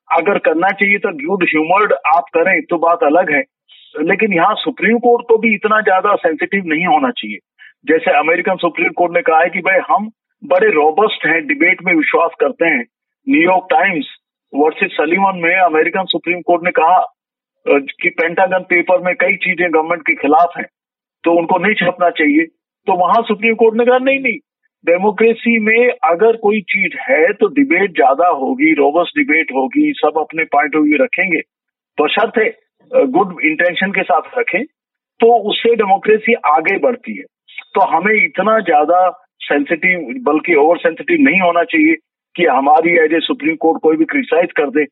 अगर 0.08 0.38
करना 0.38 0.68
चाहिए 0.70 0.98
तो 0.98 1.12
गुड 1.28 1.42
ह्यूमर्ड 1.42 1.92
आप 2.16 2.24
करें 2.34 2.60
तो 2.62 2.78
बात 2.78 3.02
अलग 3.02 3.32
है। 3.32 3.42
लेकिन 3.96 4.34
यहाँ 4.34 4.54
सुप्रीम 4.58 4.98
कोर्ट 4.98 5.26
को 5.28 5.36
भी 5.38 5.54
इतना 5.54 5.80
ज़्यादा 5.82 6.14
सेंसिटिव 6.18 6.64
नहीं 6.66 6.86
होना 6.86 7.10
चाहिए। 7.12 7.38
जैसे 7.86 8.18
अमेरिकन 8.18 8.56
सुप्रीम 8.56 8.92
कोर्ट 8.92 9.12
ने 9.12 9.22
कहा 9.22 9.40
है 9.40 9.50
कि 9.50 9.60
भाई 9.60 9.80
हम 9.88 10.10
बड़े 10.42 10.70
रोबस्ट 10.72 11.26
हैं 11.26 11.46
डिबेट 11.46 11.82
में 11.82 11.92
विश्वास 11.94 12.30
करते 12.40 12.66
हैं। 12.66 12.84
New York 13.26 13.66
times 13.70 14.14
versus 14.52 14.90
Sullivan 14.92 15.40
में 15.42 15.54
अमेरिकन 15.54 16.04
सुप्रीम 16.06 16.40
कोर्ट 16.42 16.64
ने 16.64 16.70
कहा 16.72 16.98
कि 17.66 18.08
पेंटागन 18.10 18.64
पेपर 18.70 19.00
में 19.00 19.14
कई 19.14 19.36
चीज़ें 19.36 19.68
गवर्नमेंट 19.72 20.02
के 20.02 20.14
खिलाफ 20.16 20.56
हैं 20.56 20.66
तो 21.24 21.32
उनको 21.38 21.58
नहीं 21.58 21.74
छपना 21.76 22.10
चाहिए। 22.12 22.44
तो 22.86 22.94
वहाँ 22.96 23.22
सुप्रीम 23.22 23.54
कोर्ट 23.54 23.76
ने 23.76 23.84
कहा, 23.84 23.98
नहीं 23.98 24.20
नहीं 24.20 24.38
डेमोक्रेसी 24.84 25.58
में 25.60 25.88
अगर 26.04 26.36
कोई 26.36 26.60
चीज़ 26.70 26.96
है 27.02 27.32
तो 27.32 27.46
डिबेट 27.54 27.94
ज़्यादा 27.94 28.28
होगी 28.34 28.72
रोबस 28.74 29.10
डिबेट 29.16 29.52
होगी, 29.52 29.92
सब 29.94 30.18
अपने 30.18 30.44
पॉइंट 30.46 30.76
ऑफ़ 30.76 30.82
व्यू 30.82 31.02
रखेंगे। 31.02 31.40
तो 31.98 32.08
शर्त 32.08 32.38
है 32.38 32.48
गुड 32.90 33.36
इंटेंशन 33.44 33.92
के 33.92 34.02
साथ 34.02 34.38
रखें 34.38 34.64
तो 35.20 35.32
उससे 35.50 35.74
डेमोक्रेसी 35.74 36.34
आगे 36.46 36.76
बढ़ती 36.78 37.16
है। 37.16 37.24
तो 37.74 37.86
हमें 37.88 38.14
इतना 38.14 38.58
ज़्यादा 38.62 38.98
सेंसिटिव 39.42 40.12
बल्कि 40.24 40.54
ओवर 40.56 40.76
सेंसिटिव 40.78 41.20
नहीं 41.20 41.40
होना 41.40 41.62
चाहिए 41.64 41.94
कि 42.36 42.44
हमारी 42.46 42.94
एज 43.04 43.12
ए 43.14 43.20
सुप्रीम 43.22 43.56
कोर्ट 43.56 43.82
कोई 43.82 43.96
भी 43.96 44.04
क्रिटिसाइज 44.04 44.52
कर 44.56 44.70
दे 44.70 44.84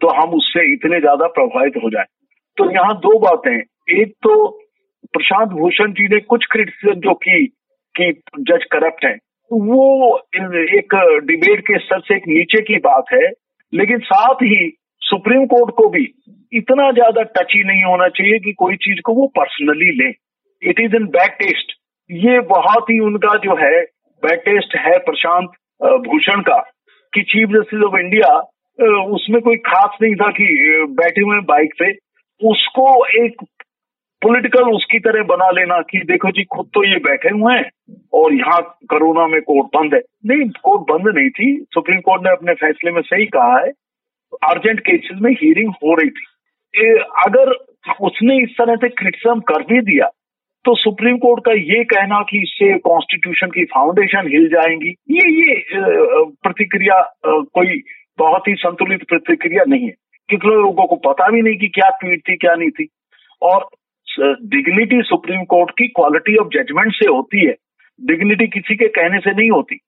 तो 0.00 0.08
हम 0.12 0.34
उससे 0.34 0.72
इतने 0.72 1.00
ज़्यादा 1.00 1.26
प्रभावित 1.30 1.76
हो 1.82 1.90
जाए। 1.90 2.04
तो 2.58 2.70
यहाँ 2.70 2.94
दो 2.98 3.18
बातें 3.18 3.52
एक 3.52 4.12
तो 4.22 4.34
प्रशांत 5.14 5.48
भूषण 5.50 5.92
जी 5.92 6.08
ने 6.08 6.20
कुछ 6.22 6.44
क्रिटिसिज्म 6.52 7.00
जो 7.00 7.14
की, 7.16 7.46
कि 7.46 8.12
जज 8.40 8.64
करप्ट 8.72 9.04
है, 9.04 9.14
वो 9.50 10.18
एक 10.78 10.94
डिबेट 11.26 11.60
के 11.60 11.78
स्तर 11.78 12.00
से 12.00 12.16
एक 12.16 12.28
नीचे 12.28 12.60
की 12.62 12.78
बात 12.80 13.12
है, 13.12 13.28
लेकिन 13.72 13.98
साथ 14.04 14.42
ही 14.42 14.70
सुप्रीम 15.02 15.44
कोर्ट 15.46 15.74
को 15.76 15.88
भी 15.88 16.04
इतना 16.52 16.90
ज़्यादा 16.92 17.22
टची 17.36 17.62
नहीं 17.64 17.82
होना 17.84 18.08
चाहिए 18.10 18.38
कि 18.38 18.52
कोई 18.54 18.76
चीज़ 18.78 19.00
को 19.00 19.14
वो 19.14 19.26
पर्सनली 19.36 19.90
ले। 19.96 20.08
It 20.62 20.80
is 20.80 20.96
in 20.96 21.06
bad 21.10 21.32
taste 21.38 21.72
ये 22.10 22.38
बहुत 22.48 22.90
ही 22.90 22.98
उनका 23.00 23.34
जो 23.38 23.56
है 23.56 23.80
बैड 24.22 24.40
टेस्ट 24.40 24.76
है 24.78 24.98
प्रशांत 25.00 25.50
भूषण 26.02 26.40
का, 26.42 26.58
कि 27.12 27.22
चीफ 27.22 27.48
जस्टिस 27.50 27.82
ऑफ़ 27.82 27.98
इंडिया 27.98 28.28
उसमें 29.14 29.40
कोई 29.42 29.56
खास 29.66 29.96
नहीं 30.02 30.14
था 30.16 30.30
कि 30.32 30.44
बैठे 30.98 31.20
हुए 31.20 31.40
बाइक 31.48 31.74
पे। 31.78 31.90
उसको 32.40 32.84
एक 33.24 33.42
पॉलिटिकल 34.22 34.70
उसकी 34.70 34.98
तरह 35.00 35.22
बना 35.26 35.50
लेना 35.50 35.80
कि 35.82 35.98
देखो 36.06 36.30
जी, 36.30 36.44
खुद 36.46 36.66
तो 36.74 36.84
ये 36.84 36.96
बैठे 37.00 37.30
हुए 37.30 37.54
हैं 37.54 37.70
और 38.14 38.34
यहाँ 38.34 38.60
कोरोना 38.90 39.26
में 39.26 39.40
कोर्ट 39.42 39.66
बंद 39.76 39.94
है। 39.94 40.00
नहीं 40.26 40.48
कोर्ट 40.62 40.82
बंद 40.90 41.08
नहीं 41.08 41.30
थी। 41.30 41.48
सुप्रीम 41.74 42.00
कोर्ट 42.00 42.22
ने 42.22 42.30
अपने 42.30 42.54
फैसले 42.60 42.90
में 42.90 43.00
सही 43.02 43.26
कहा 43.36 43.58
है। 43.58 43.70
अर्जेंट 44.44 44.80
केसेस 44.80 45.18
में 45.22 45.30
हियरिंग 45.32 45.72
हो 45.84 45.94
रही 45.94 46.10
थी। 46.10 46.26
अगर 46.74 47.50
उसने 48.00 48.36
इस 48.42 48.50
तरह 48.58 48.76
से 48.76 48.88
क्रिटिसिज्म 48.88 49.40
कर 49.40 49.62
भी 49.62 49.80
दिया 49.82 50.06
तो 50.64 50.74
सुप्रीम 50.74 51.16
कोर्ट 51.18 51.44
का 51.44 51.52
ये 51.52 51.82
कहना 51.84 52.20
कि 52.22 52.40
इससे 52.42 52.78
कॉन्स्टिट्यूशन 52.78 53.46
की 53.46 53.64
फाउंडेशन 53.64 54.28
हिल 54.28 54.48
जाएँगी, 54.48 54.90
ये 55.10 55.30
ये 55.30 55.54
प्रतिक्रिया 56.42 57.00
कोई 57.26 57.80
बहुत 58.18 58.48
ही 58.48 58.54
संतुलित 58.54 59.02
प्रतिक्रिया 59.08 59.64
नहीं 59.68 59.86
है। 59.86 59.94
कितने 60.28 60.54
लोगों 60.54 60.86
को 60.86 60.96
पता 61.06 61.28
भी 61.28 61.42
नहीं 61.42 61.56
कि 61.58 61.68
क्या 61.68 61.88
ट्वीट 61.90 62.20
थी, 62.28 62.36
क्या 62.36 62.54
नहीं 62.54 62.70
थी। 62.70 62.88
और 63.42 63.66
डिग्निटी 64.48 65.02
सुप्रीम 65.02 65.44
कोर्ट 65.44 65.70
की 65.70 65.88
क्वालिटी 65.90 66.36
ऑफ़ 66.36 66.48
जजमेंट 66.48 66.92
से 66.94 67.08
होती 67.08 67.46
है। 67.46 67.54
डिग्निटी 68.00 68.46
किसी 68.48 68.76
के 68.76 68.88
कहने 68.90 69.18
से 69.18 69.30
नहीं 69.32 69.50
होती। 69.50 69.78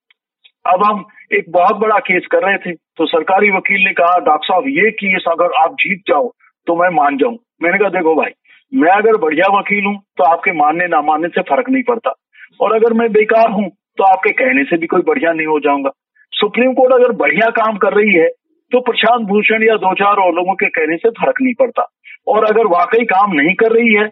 अब 0.65 0.83
हम 0.85 1.05
एक 1.33 1.51
बहुत 1.51 1.75
बड़ा 1.77 1.99
केस 2.01 2.27
कर 2.31 2.43
रहे 2.43 2.57
थे 2.57 2.73
तो 2.73 3.05
सरकारी 3.07 3.49
वकील 3.51 3.83
ने 3.83 3.93
कहा 3.93 4.17
डॉक्टर 4.19 4.45
साहब, 4.45 4.67
ये 4.67 4.91
केस 4.93 5.25
अगर 5.29 5.61
आप 5.63 5.73
जीत 5.79 6.01
जाओ 6.07 6.31
तो 6.67 6.75
मैं 6.75 6.89
मान 6.95 7.17
जाऊँ। 7.17 7.37
मैंने 7.63 7.77
कहा, 7.77 7.89
देखो 7.89 8.15
भाई, 8.15 8.31
मैं 8.71 8.91
अगर 8.91 9.17
बढ़िया 9.19 9.47
वकील 9.57 9.85
हूँ 9.85 9.95
तो 10.17 10.23
आपके 10.25 10.51
मानने 10.53 10.87
ना 10.87 11.01
मानने 11.03 11.27
से 11.27 11.41
फ़र्क 11.43 11.69
नहीं 11.69 11.83
पड़ता। 11.83 12.13
और 12.59 12.73
अगर 12.75 12.93
मैं 12.93 13.11
बेकार 13.11 13.51
हूँ 13.51 13.69
तो 13.97 14.03
आपके 14.03 14.31
कहने 14.33 14.63
से 14.63 14.77
भी 14.77 14.87
कोई 14.87 15.01
बढ़िया 15.03 15.31
नहीं 15.33 15.47
हो 15.47 15.59
जाऊँगा। 15.59 15.89
सुप्रीम 16.33 16.73
कोर्ट 16.73 16.93
अगर 16.93 17.11
बढ़िया 17.17 17.49
काम 17.57 17.77
कर 17.77 17.93
रही 17.93 18.13
है 18.13 18.27
तो 18.71 18.79
प्रशांत 18.81 19.27
भूषण 19.27 19.63
या 19.63 19.75
दो 19.77 19.93
चार 19.93 20.17
और 20.17 20.33
लोगों 20.33 20.53
के 20.55 20.69
कहने 20.69 20.95
से 20.97 21.09
फ़र्क 21.11 21.41
नहीं 21.41 21.53
पड़ता। 21.59 21.87
और 22.27 22.45
अगर 22.45 22.67
वाकई 22.67 23.05
काम 23.05 23.33
नहीं 23.33 23.53
कर 23.55 23.71
रही 23.71 23.93
है 23.93 24.07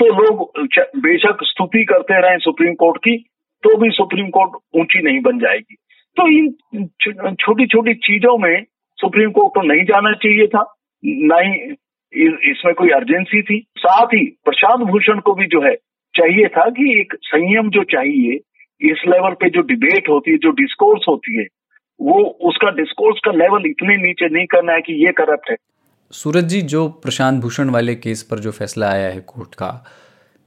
तो 0.00 0.06
लोग 0.14 0.42
बेशक 0.98 1.44
स्तुति 1.44 1.84
करते 1.84 2.20
रहे 2.20 2.38
सुप्रीम 2.38 2.74
कोर्ट 2.74 2.98
की 2.98 3.16
तो 3.62 3.76
भी 3.76 3.90
सुप्रीम 3.90 4.28
कोर्ट 4.28 4.58
ऊँची 4.80 5.02
नहीं 5.02 5.20
बन 5.20 5.38
जाएगी। 5.38 5.76
तो 6.16 6.26
इन 6.28 7.34
छोटी 7.40 7.66
छोटी 7.66 7.94
चीज़ों 8.00 8.36
में 8.38 8.64
सुप्रीम 8.98 9.30
कोर्ट 9.30 9.54
को 9.54 9.62
नहीं 9.62 9.84
जाना 9.84 10.12
चाहिए 10.14 10.46
था। 10.46 10.64
न 11.02 11.38
ही 11.42 11.74
इसमें 12.16 12.74
कोई 12.74 12.90
अर्जेंसी 12.90 13.42
थी? 13.42 13.66
साथ 13.78 14.06
ही 14.06 14.24
प्रशांत 14.44 14.88
भूषण 14.88 15.18
को 15.18 15.34
भी 15.34 15.46
जो 15.46 15.62
है, 15.62 15.74
चाहिए 16.14 16.48
था 16.48 16.70
कि 16.70 17.00
एक 17.00 17.14
संयम 17.22 17.70
जो 17.70 17.82
चाहिए, 17.84 18.40
इस 18.90 19.02
लेवल 19.08 19.30
पे 19.30 19.50
जो 19.50 19.60
डिबेट 19.60 20.08
होती 20.08 20.30
है, 20.30 20.36
जो 20.36 20.50
डिस्कोर्स 20.50 21.04
होती 21.08 21.38
है, 21.38 21.46
वो 22.00 22.22
उसका 22.22 22.70
डिस्कोर्स 22.70 23.20
का 23.24 23.30
लेवल 23.30 23.62
इतने 23.66 23.96
नीचे 23.96 24.28
नहीं 24.28 24.46
करना 24.46 24.72
है 24.72 24.80
कि 24.80 25.06
ये 25.06 25.12
करप्ट 25.12 25.50
है। 25.50 25.56
सूरज 26.10 26.44
जी, 26.44 26.62
जो 26.62 26.88
प्रशांत 26.88 27.42
भूषण 27.42 27.70
वाले 27.70 27.94
केस 27.94 28.22
पर 28.22 28.38
जो 28.38 28.50
फैसला 28.50 28.90
आया 28.90 29.08
है 29.08 29.20
कोर्ट 29.20 29.54
का, 29.54 29.86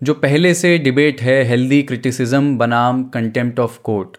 जो 0.03 0.13
पहले 0.13 0.53
से 0.53 0.77
डिबेट 0.77 1.21
है 1.21 1.43
हेल्दी 1.43 1.83
क्रिटिसिज्म 1.83 2.57
बनाम 2.57 3.03
कंटेम्प्ट 3.03 3.59
ऑफ़ 3.59 3.81
कोर्ट 3.81 4.09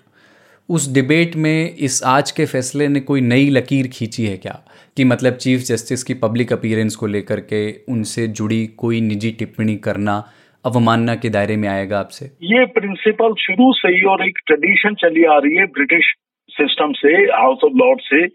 उस 0.68 0.94
डिबेट 0.94 1.36
में 1.36 1.76
इस 1.76 2.02
आज 2.06 2.30
के 2.30 2.46
फैसले 2.46 2.88
ने 2.88 3.00
कोई 3.00 3.20
नई 3.20 3.50
लकीर 3.50 3.86
खींची 3.92 4.26
है 4.26 4.36
क्या? 4.36 4.60
कि 4.96 5.04
मतलब 5.04 5.32
चीफ 5.34 5.60
जस्टिस 5.60 6.02
की 6.02 6.14
पब्लिक 6.14 6.52
अपीयरेंस 6.52 6.96
को 6.96 7.06
लेकर 7.06 7.40
के 7.40 7.92
उनसे 7.92 8.26
जुड़ी 8.26 8.66
कोई 8.66 9.00
निजी 9.00 9.30
टिप्पणी 9.30 9.76
करना 9.76 10.24
अवमानना 10.66 11.14
के 11.14 11.28
दायरे 11.28 11.56
में 11.56 11.68
आएगा 11.68 11.98
आपसे? 11.98 12.26
ये 12.26 12.64
प्रिंसिपल 12.66 13.34
शुरू 13.34 13.72
से 13.72 13.88
ही 13.88 14.02
और 14.02 14.26
एक 14.28 14.38
ट्रेडिशन 14.46 14.94
चली 14.94 15.24
आ 15.24 15.38
रही 15.38 15.56
है 15.56 15.66
ब्रिटिश 15.66 16.14
सिस्टम 16.50 16.92
से 16.92 17.16
हाउस 17.22 17.58
ऑफ़ 17.64 17.72
लॉर्ड 17.72 18.00
से 18.00 18.28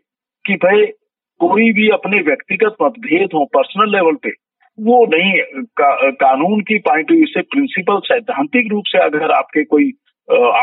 कि 0.46 0.56
भाई 0.56 0.86
कोई 1.40 1.72
भी 1.72 1.90
अपने 1.90 2.22
व्यक्तिगत 2.22 2.76
मतभेद 2.82 3.30
हो 3.34 3.46
पर्सनल 3.46 3.92
लेवल 3.92 4.16
पे 4.16 4.30
वो 4.80 5.06
नहीं 5.06 5.42
का, 5.64 6.12
कानून 6.12 6.62
की 6.62 6.78
पॉइंट 6.78 7.12
ऑफ़ 7.12 7.16
व्यू 7.16 7.26
से 7.26 7.42
प्रिंसिपल 7.42 8.00
सैद्धांतिक 8.00 8.68
रूप 8.72 8.84
से 8.88 8.98
अगर 8.98 9.32
आपके 9.32 9.64
कोई 9.64 9.92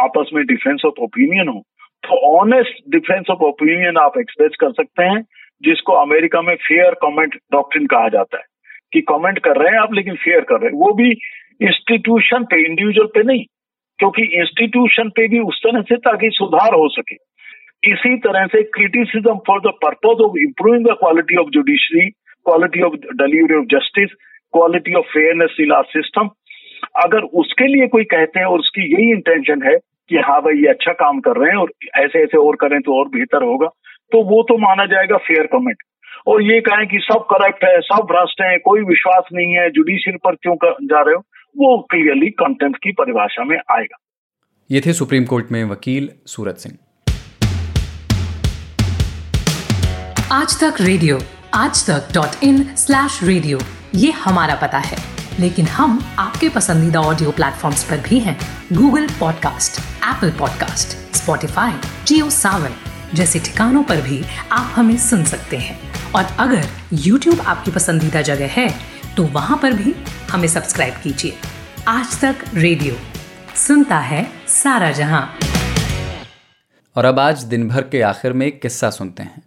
आपस 0.04 0.30
में 0.34 0.46
डिफरेंस 0.46 0.82
ऑफ़ 0.86 0.94
ओपिनियन 1.00 1.48
हो 1.48 1.62
तो 2.04 2.40
ऑनेस्ट 2.40 2.90
डिफरेंस 2.90 3.24
ऑफ़ 3.30 3.38
ओपिनियन 3.38 3.96
आप 3.96 4.12
एक्सप्रेस 4.18 4.52
कर 4.60 4.72
सकते 4.72 5.02
हैं। 5.02 5.24
जिसको 5.62 5.92
अमेरिका 5.92 6.42
में 6.42 6.54
फेयर 6.54 6.94
कमेंट 6.94 7.34
डॉक्ट्रिन 7.52 7.86
कहा 7.86 8.08
जाता 8.08 8.38
है, 8.38 8.44
कि 8.92 9.00
कमेंट 9.00 9.38
कर 9.38 9.56
रहे 9.56 9.72
हैं 9.72 9.80
आप, 9.80 9.94
लेकिन 9.94 10.14
फेयर 10.14 10.40
कर 10.40 10.54
रहे 10.54 10.70
हैं। 10.70 10.78
वो 10.78 10.92
भी 10.92 11.10
इंस्टीट्यूशन 11.60 12.44
पे, 12.44 12.66
इंडिविजुअल 12.66 13.06
पे 13.06 13.22
नहीं, 13.22 13.44
क्योंकि 13.98 14.22
इंस्टीट्यूशन 14.22 15.08
पे 15.08 15.28
भी 15.28 15.38
उस 15.38 15.60
तरह 15.62 15.82
से 15.82 15.96
ताकि 15.96 16.30
सुधार 16.32 16.74
हो 16.74 16.88
सके। 16.88 17.14
इसी 17.90 18.16
तरह 18.16 18.46
से 18.46 18.62
criticism 18.62 19.34
for 19.46 19.60
the 19.60 19.72
purpose 19.84 20.20
of 20.20 20.38
improving 20.38 20.86
the 20.86 20.90
quality 20.90 21.36
of 21.36 21.48
judiciary 21.48 22.10
quality 22.46 22.82
of 22.82 22.92
delivery 22.92 23.54
of 23.54 23.64
justice 23.64 24.10
quality 24.52 24.94
of 24.94 25.04
fairness 25.04 25.56
in 25.60 25.72
our 25.72 25.82
system 25.82 26.30
अगर 27.04 27.18
उसके 27.18 27.66
लिए 27.66 27.86
कोई 27.86 28.04
कहते 28.04 28.40
हैं 28.40 28.46
और 28.46 28.58
उसकी 28.58 28.82
यही 28.94 29.10
इंटेंशन 29.10 29.62
है 29.62 29.76
कि 30.08 30.16
हाँ 30.16 30.40
भाई 30.42 30.54
ये 30.54 30.66
अच्छा 30.66 30.92
काम 30.92 31.20
कर 31.20 31.36
रहे 31.36 31.50
हैं 31.50 31.56
और 31.56 31.70
ऐसे 31.96 32.22
ऐसे 32.22 32.38
और 32.38 32.56
करें 32.56 32.80
तो 32.80 32.98
और 32.98 33.08
बेहतर 33.08 33.42
होगा 33.42 33.66
तो 34.12 34.22
वो 34.24 34.42
तो 34.42 34.56
माना 34.58 34.84
जाएगा 34.86 35.16
फेयर 35.16 35.46
कमेंट 35.46 35.82
और 36.26 36.42
ये 36.42 36.60
कहें 36.60 36.86
कि 36.86 36.98
सब 37.02 37.26
करप्ट 37.32 37.64
है 37.64 37.80
सब 37.80 38.06
भ्रष्ट 38.10 38.40
है 38.42 38.56
कोई 38.58 38.80
विश्वास 38.80 39.28
नहीं 39.32 39.54
है 39.54 39.70
जुडिशियल 39.70 40.16
पर 40.16 40.34
क्यों 40.34 40.56
जा 40.64 41.00
रहे 41.02 41.14
हो? 41.14 41.20
वो 41.58 41.86
क्लियरली 41.90 42.30
कंटेंट 42.30 42.76
की 42.76 42.92
परिभाषा 42.92 43.44
में 43.44 43.56
आएगा। 43.56 43.96
ये 44.70 44.80
थे 44.86 44.92
सुप्रीम 44.92 45.24
कोर्ट 45.24 45.52
में 45.52 45.64
वकील 45.64 46.08
सूरज 46.26 46.56
सिंह। 46.56 46.76
आज 50.32 50.60
तक 50.64 50.80
रेडियो 50.80 51.18
आज 51.54 51.84
तक 51.90 52.14
डॉट 52.14 52.44
इन 52.44 52.62
स्लैश 52.76 53.20
रेडियो 53.24 53.58
ये 53.94 54.10
हमारा 54.10 54.54
पता 54.54 54.78
है। 54.78 54.96
लेकिन 55.40 55.64
हम 55.66 55.98
आपके 56.18 56.48
पसंदीदा 56.48 57.00
ऑडियो 57.00 57.30
प्लेटफॉर्म्स 57.30 57.84
पर 57.90 57.96
भी 58.08 58.18
हैं। 58.18 58.36
Google 58.72 59.06
podcast 59.20 59.80
Apple 60.04 60.30
podcast 60.38 60.98
Spotify 61.16 61.72
Jio 62.06 62.30
Saavn 62.30 62.85
जैसे 63.14 63.38
ठिकानों 63.38 63.82
पर 63.82 64.00
भी 64.00 64.24
आप 64.52 64.72
हमें 64.74 64.96
सुन 64.96 65.24
सकते 65.24 65.56
हैं। 65.56 65.78
और 66.12 66.24
अगर 66.24 66.64
YouTube 66.94 67.40
आपकी 67.40 67.70
पसंदीदा 67.70 68.22
जगह 68.22 68.46
है 68.46 68.68
तो 69.16 69.22
वहाँ 69.22 69.58
पर 69.62 69.72
भी 69.72 69.94
हमें 70.30 70.48
सब्सक्राइब 70.48 70.94
कीजिए। 70.94 71.34
आज 71.88 72.20
तक 72.20 72.36
रेडियो। 72.54 72.96
सुनता 73.56 73.98
है 73.98 74.28
सारा 74.48 74.90
जहाँ। 74.90 75.38
और 76.96 77.04
अब 77.04 77.18
आज 77.18 77.42
दिन 77.42 77.68
भर 77.68 77.82
के 77.82 78.02
आखिर 78.02 78.32
में 78.32 78.46
एक 78.46 78.62
किस्सा 78.62 78.90
सुनते 78.90 79.22
हैं। 79.22 79.42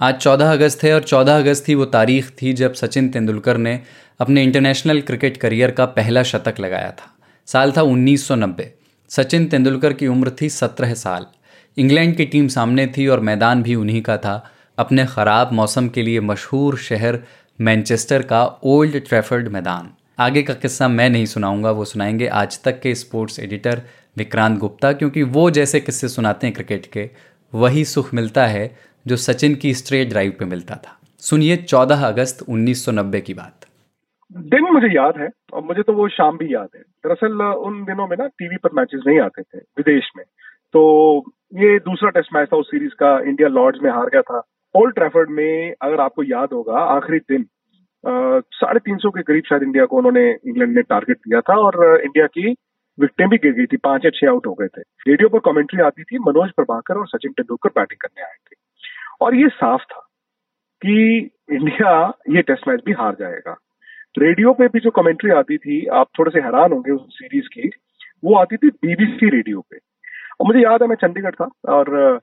आज 0.00 0.14
14 0.14 0.52
अगस्त 0.52 0.84
है 0.84 0.94
और 0.94 1.02
14 1.02 1.36
अगस्त 1.36 1.68
ही 1.68 1.74
वो 1.74 1.84
तारीख 1.84 2.30
थी 2.42 2.52
जब 2.52 2.74
सचिन 2.74 3.08
तेंदुलकर 3.08 3.56
ने 3.56 3.80
अपने 4.20 4.42
इंटरनेशनल 4.42 5.00
क्रिकेट 5.00 5.36
करियर 5.36 5.70
का 5.70 5.84
पहला 5.86 6.22
शतक 6.22 6.54
लगाया 6.60 6.90
था। 6.90 7.14
साल 7.46 7.72
था 7.72 7.82
1990 7.82 8.64
सचिन 9.10 9.46
तेंदुलकर 9.46 9.92
की 9.92 10.06
उम्र 10.06 10.32
थी 10.42 10.48
17 10.48 10.94
साल। 10.94 11.26
इंग्लैंड 11.78 12.16
की 12.16 12.24
टीम 12.24 12.48
सामने 12.48 12.86
थी 12.86 13.06
और 13.06 13.20
मैदान 13.20 13.62
भी 13.62 13.74
उन्हीं 13.74 14.02
का 14.02 14.16
था। 14.16 14.50
अपने 14.78 15.06
ख़राब 15.06 15.52
मौसम 15.52 15.88
के 15.88 16.02
लिए 16.02 16.20
मशहूर 16.20 16.76
शहर 16.76 17.18
मैनचेस्टर 17.60 18.22
का 18.22 18.60
ओल्ड 18.64 19.08
ट्रैफर्ड 19.08 19.48
मैदान। 19.48 19.90
आगे 20.18 20.42
का 20.42 20.54
किस्सा 20.54 20.88
मैं 20.88 21.10
नहीं 21.10 21.26
सुनाऊँगा, 21.26 21.70
वो 21.70 21.84
सुनाएँगे 21.84 22.26
आज 22.26 22.62
तक 22.62 22.80
के 22.80 22.94
स्पोर्ट्स 22.94 23.40
एडिटर 23.40 23.82
विक्रांत 24.16 24.58
गुप्ता, 24.58 24.92
क्योंकि 24.92 25.22
वो 25.22 25.50
जैसे 25.50 25.80
किस्से 25.80 26.08
सुनाते 26.08 26.46
हैं 26.46 26.54
क्रिकेट 26.54 26.86
के, 26.86 27.10
वही 27.54 27.84
सुख 27.84 28.14
मिलता 28.14 28.46
है 28.46 28.76
जो 29.06 29.16
सचिन 29.16 29.54
की 29.54 29.74
स्ट्रेट 29.74 30.08
ड्राइव 30.08 30.32
पे 30.38 30.44
मिलता 30.44 30.74
था। 30.74 30.98
सुनिए 31.18 31.56
14 31.56 32.06
अगस्त 32.08 32.44
1990 32.48 33.20
की 33.20 33.34
बात। 33.34 33.66
दिन 34.32 34.60
मुझे 34.60 34.86
याद 34.86 35.14
है, 35.18 35.28
और 35.52 35.62
मुझे 35.62 35.82
तो 35.82 35.92
वो 35.92 36.08
शाम 36.08 36.38
भी 36.38 36.54
याद 36.54 36.68
है। 36.76 36.80
दरअसल, 36.80 37.42
उन 37.42 37.84
दिनों 37.84 38.08
में 38.08 38.16
ना 38.16 38.26
टीवी 38.26 38.56
पर 38.56 38.70
मैचेस 38.74 39.00
नहीं 39.06 39.20
आते 39.20 39.42
थे, 39.42 39.58
विदेश 39.58 40.10
में। 40.16 40.24
तो 40.72 41.22
ये 41.52 41.78
दूसरा 41.78 42.10
टेस्ट 42.10 42.34
मैच 42.34 42.48
था 42.52 42.56
उस 42.56 42.66
सीरीज़ 42.66 42.94
का 42.94 43.18
इंडिया 43.20 43.48
लॉर्ड्स 43.48 43.80
में 43.82 43.90
हार 43.90 44.06
गया 44.06 44.22
था। 44.22 44.42
ओल्ड 44.74 44.94
ट्रैफर्ड 44.94 45.30
में 45.30 45.74
अगर 45.82 46.00
आपको 46.00 46.22
याद 46.22 46.48
होगा, 46.52 46.78
आखिरी 46.78 47.18
दिन 47.18 47.46
साढ़े 48.04 48.80
तीन 48.80 48.96
सौ 48.96 49.10
के 49.10 49.22
करीब 49.22 49.44
शायद 49.48 49.62
इंडिया 49.62 49.84
को 49.84 49.96
उन्होंने 49.96 50.30
इंग्लैंड 50.46 50.74
ने 50.74 50.82
टारगेट 50.82 51.16
दिया 51.18 51.40
था 51.40 51.54
और 51.56 52.00
इंडिया 52.00 52.26
की 52.26 52.54
विकटें 52.98 53.28
भी 53.28 53.36
गिर 53.36 53.52
गई 53.52 53.66
थी, 53.66 53.76
पाँच 53.76 54.04
या 54.04 54.10
छह 54.10 54.28
आउट 54.28 54.46
हो 54.46 54.54
गए 54.54 54.66
थे। 54.66 54.82
रेडियो 55.08 55.28
पर 55.28 55.38
कमेंट्री 55.38 55.80
आती 55.82 56.02
थी, 56.02 56.18
मनोज 56.18 56.50
प्रभाकर 56.50 56.98
और 56.98 57.08
सचिन 57.08 57.32
तेंदुलकर 57.32 57.70
बैटिंग 57.70 58.00
करने 58.00 58.22
आए 58.22 58.36
थे। 58.46 58.56
और 59.20 59.34
ये 59.34 59.48
साफ़ 59.48 59.82
था 59.82 60.00
कि 60.82 61.18
इंडिया 61.52 61.92
ये 62.30 62.42
टेस्ट 62.42 62.68
मैच 62.68 62.80
भी 62.86 62.92
हार 62.92 63.16
जाएगा। 63.20 63.56
रेडियो 64.18 64.52
पे 64.52 64.68
भी 64.68 64.80
जो 64.80 64.90
कमेंट्री 64.90 65.30
आती 65.30 65.56
थी, 65.58 65.84
आप 65.86 66.08
थोड़े 66.18 66.30
से 66.30 66.40
हैरान 66.40 66.72
होंगे 66.72 66.92
उस 66.92 67.06
सीरीज़ 67.12 67.48
की, 67.52 67.70
वो 68.24 68.34
आती 68.34 68.56
थी 68.56 68.68
बीबीसी 68.68 69.28
रेडियो 69.30 69.60
पे। 69.60 69.78
और 70.40 70.46
मुझे 70.46 70.60
याद 70.60 70.82
है, 70.82 70.88
मैं 70.88 70.96
चंडीगढ़ 70.96 71.34
था 71.34 71.48
और 71.68 72.20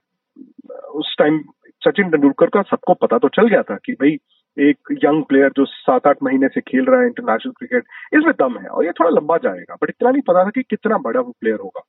उस 0.96 1.16
टाइम 1.20 1.40
सचिन 1.82 2.10
तेंदुलकर 2.10 2.48
का 2.48 2.62
सबको 2.70 2.94
पता 3.02 3.18
तो 3.18 3.28
चल 3.36 3.48
गया 3.48 3.62
था 3.62 3.76
कि 3.86 3.94
भाई 3.94 4.18
एक 4.58 4.92
यंग 5.04 5.24
प्लेयर 5.30 5.50
जो 5.58 5.66
सात 5.66 6.08
आठ 6.08 6.18
महीने 6.24 6.48
से 6.48 6.62
खेल 6.62 6.86
रहा 6.86 7.00
है 7.00 7.06
इंटरनेशनल 7.08 7.52
क्रिकेट 7.52 7.84
इसमें 8.14 8.34
दम 8.40 8.58
है 8.60 8.68
और 8.68 8.86
ये 8.86 8.92
थोड़ा 9.00 9.10
लंबा 9.10 9.38
जाएगा 9.44 9.76
बट 9.82 9.90
इतना 9.90 10.12
नहीं 10.12 10.22
पता 10.28 10.44
था 10.46 10.50
कि 10.50 10.62
कितना 10.70 10.98
बड़ा 10.98 11.20
वो 11.22 11.32
प्लेयर 11.42 11.60
होगा। 11.64 11.82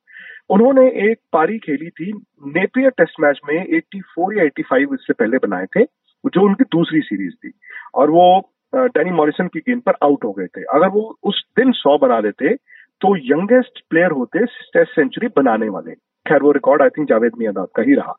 उन्होंने 0.51 0.87
एक 1.11 1.19
पारी 1.33 1.59
खेली 1.59 1.89
थी 1.91 2.13
नेपियर 2.57 2.91
टेस्ट 2.99 3.21
मैच 3.21 3.41
में 3.49 3.55
84 3.77 4.33
या 4.39 4.45
85 4.47 4.95
इससे 4.95 5.13
पहले 5.13 5.39
बनाए 5.47 5.67
थे, 5.67 5.85
जो 5.85 6.45
उनकी 6.45 6.65
दूसरी 6.73 7.01
सीरीज़ 7.01 7.35
थी 7.37 7.53
और 7.95 8.11
वो 8.11 8.27
डैनी 8.75 9.11
मॉरिसन 9.13 9.47
की 9.47 9.61
गेंद 9.61 9.83
पर 9.83 9.95
आउट 10.03 10.25
हो 10.25 10.33
गए 10.33 10.47
थे। 10.47 10.63
अगर 10.75 10.89
वो 10.89 11.03
उस 11.23 11.45
दिन 11.59 11.73
सौ 11.75 11.97
बना 11.99 12.21
देते 12.21 12.55
तो 13.01 13.17
यंगेस्ट 13.27 13.81
प्लेयर 13.91 14.11
होते 14.11 14.45
टेस्ट 14.45 14.95
सेंचुरी 14.95 15.29
बनाने 15.37 15.69
वाले। 15.69 15.95
खैर 16.29 16.43
वो 16.43 16.53
record 16.53 16.83
I 16.83 16.89
think 16.89 17.09
Javed 17.09 17.33
Miandad 17.39 17.69
का 17.77 17.83
ही 17.83 17.95
रहा। 17.95 18.13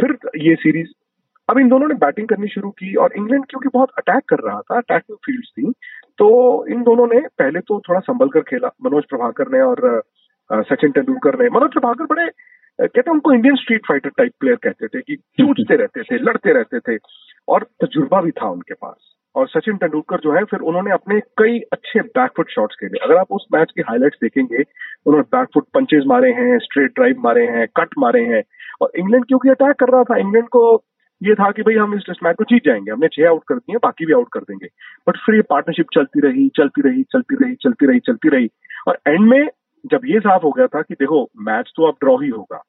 फिर 0.00 0.16
ये 0.38 0.54
सीरीज़ 0.56 0.88
अब 1.48 1.58
इन 1.58 1.68
दोनों 1.68 1.88
ने 1.88 1.94
बैटिंग 1.94 2.28
करनी 2.28 2.48
शुरू 2.48 2.70
की 2.70 2.94
और 2.94 3.12
इंग्लैंड 3.16 3.44
क्योंकि 3.50 3.68
बहुत 3.74 3.90
अटैक 3.98 4.24
कर 4.28 4.38
रहा 4.38 4.60
था 4.60 4.76
अटैकिंग 4.76 5.16
फ़ील्ड 5.26 5.44
थी 5.58 5.72
तो 6.18 6.28
इन 6.66 6.82
दोनों 6.82 7.06
ने 7.06 7.20
पहले 7.38 7.60
तो 7.60 7.80
थोड़ा 7.88 8.00
संभल 8.00 8.28
कर 8.28 8.40
खेला 8.40 8.68
मनोज 8.84 9.04
प्रभाकर 9.10 9.50
ने 9.52 9.60
और 9.60 10.02
सचिन 10.50 10.90
तेंदुलकर 10.90 11.38
ने। 11.42 11.48
मनोज 11.50 11.72
प्रभाकर 11.72 12.04
बड़े 12.04 12.26
कहते 12.78 13.00
हैं 13.00 13.12
उनको 13.12 13.32
Indian 13.32 13.56
street 13.56 13.86
fighter 13.88 14.10
type 14.18 14.32
player 14.40 14.56
कहते 14.62 14.86
थे 14.88 15.00
कि 15.00 15.16
जूझते 15.40 15.76
रहते 15.76 16.02
थे 16.02 16.18
लड़ते 16.18 16.52
रहते 16.52 16.80
थे 16.88 16.98
और 17.48 17.66
तजुर्बा 17.84 18.20
भी 18.20 18.30
था 18.30 18.48
उनके 18.50 18.74
पास। 18.74 19.11
और 19.36 19.48
सचिन 19.48 19.76
तेंदुलकर 19.76 20.20
जो 20.20 20.32
है, 20.32 20.44
फिर 20.44 20.60
उन्होंने 20.60 20.90
अपने 20.90 21.20
कई 21.38 21.58
अच्छे 21.72 22.00
बैकफुट 22.00 22.50
शॉट्स 22.50 22.76
खेले। 22.80 22.98
अगर 22.98 23.16
आप 23.16 23.26
उस 23.30 23.46
मैच 23.54 23.72
की 23.76 23.82
हाईलाइट्स 23.82 24.18
देखेंगे, 24.22 24.62
उन्होंने 25.06 25.38
बैकफुट 25.38 25.66
पंचेज 25.74 26.06
मारे 26.06 26.30
हैं 26.32 26.58
स्ट्रेट 26.58 26.94
ड्राइव 26.94 27.20
मारे 27.20 27.46
हैं 27.46 27.66
कट 27.76 27.88
मारे 27.98 28.22
हैं, 28.24 28.42
और 28.82 28.92
इंग्लैंड 28.96 29.24
क्योंकि 29.24 29.48
अटैक 29.48 29.76
कर 29.76 29.92
रहा 29.92 30.04
था, 30.04 30.16
इंग्लैंड 30.16 30.48
को 30.48 30.82
ये 31.22 31.34
था 31.34 31.50
कि 31.50 31.62
भाई 31.62 31.74
हम 31.74 31.94
इस 31.94 32.00
टेस्ट 32.00 32.24
मैच 32.24 32.36
को 32.36 32.44
जीत 32.44 32.64
जाएँगे। 32.64 32.90
हमने 32.90 33.08
छह 33.08 33.28
आउट 33.28 33.42
कर 33.48 33.54
दिए, 33.54 33.76
बाकी 33.76 34.06
भी 34.06 34.12
आउट 34.12 34.28
कर 34.32 34.40
देंगे। 34.40 34.66
बट 35.08 35.16
फिर 35.16 35.34
ये 35.34 35.42
पार्टनरशिप 35.42 35.86
चलती 35.94 36.20
रही 36.20 36.48
चलती 36.48 36.82
रही 36.82 37.02
चलती 37.02 37.36
रही 37.44 37.54
चलती 37.54 37.86
रही 37.86 37.98
चलती 37.98 38.28
रही। 38.28 38.48
और 38.88 38.98
एंड 39.08 39.20
में 39.20 39.48
जब 39.84 40.00
ये 40.04 40.20
साफ़ 40.20 40.42
हो 40.42 40.50
गया 40.52 40.66
था 40.66 40.82
कि 40.82 40.94
देखो 40.94 41.22
मैच 41.40 41.72
तो 41.76 41.88
अब 41.88 41.94
ड्रॉ 42.00 42.16
ही 42.16 42.28
होगा। 42.28 42.62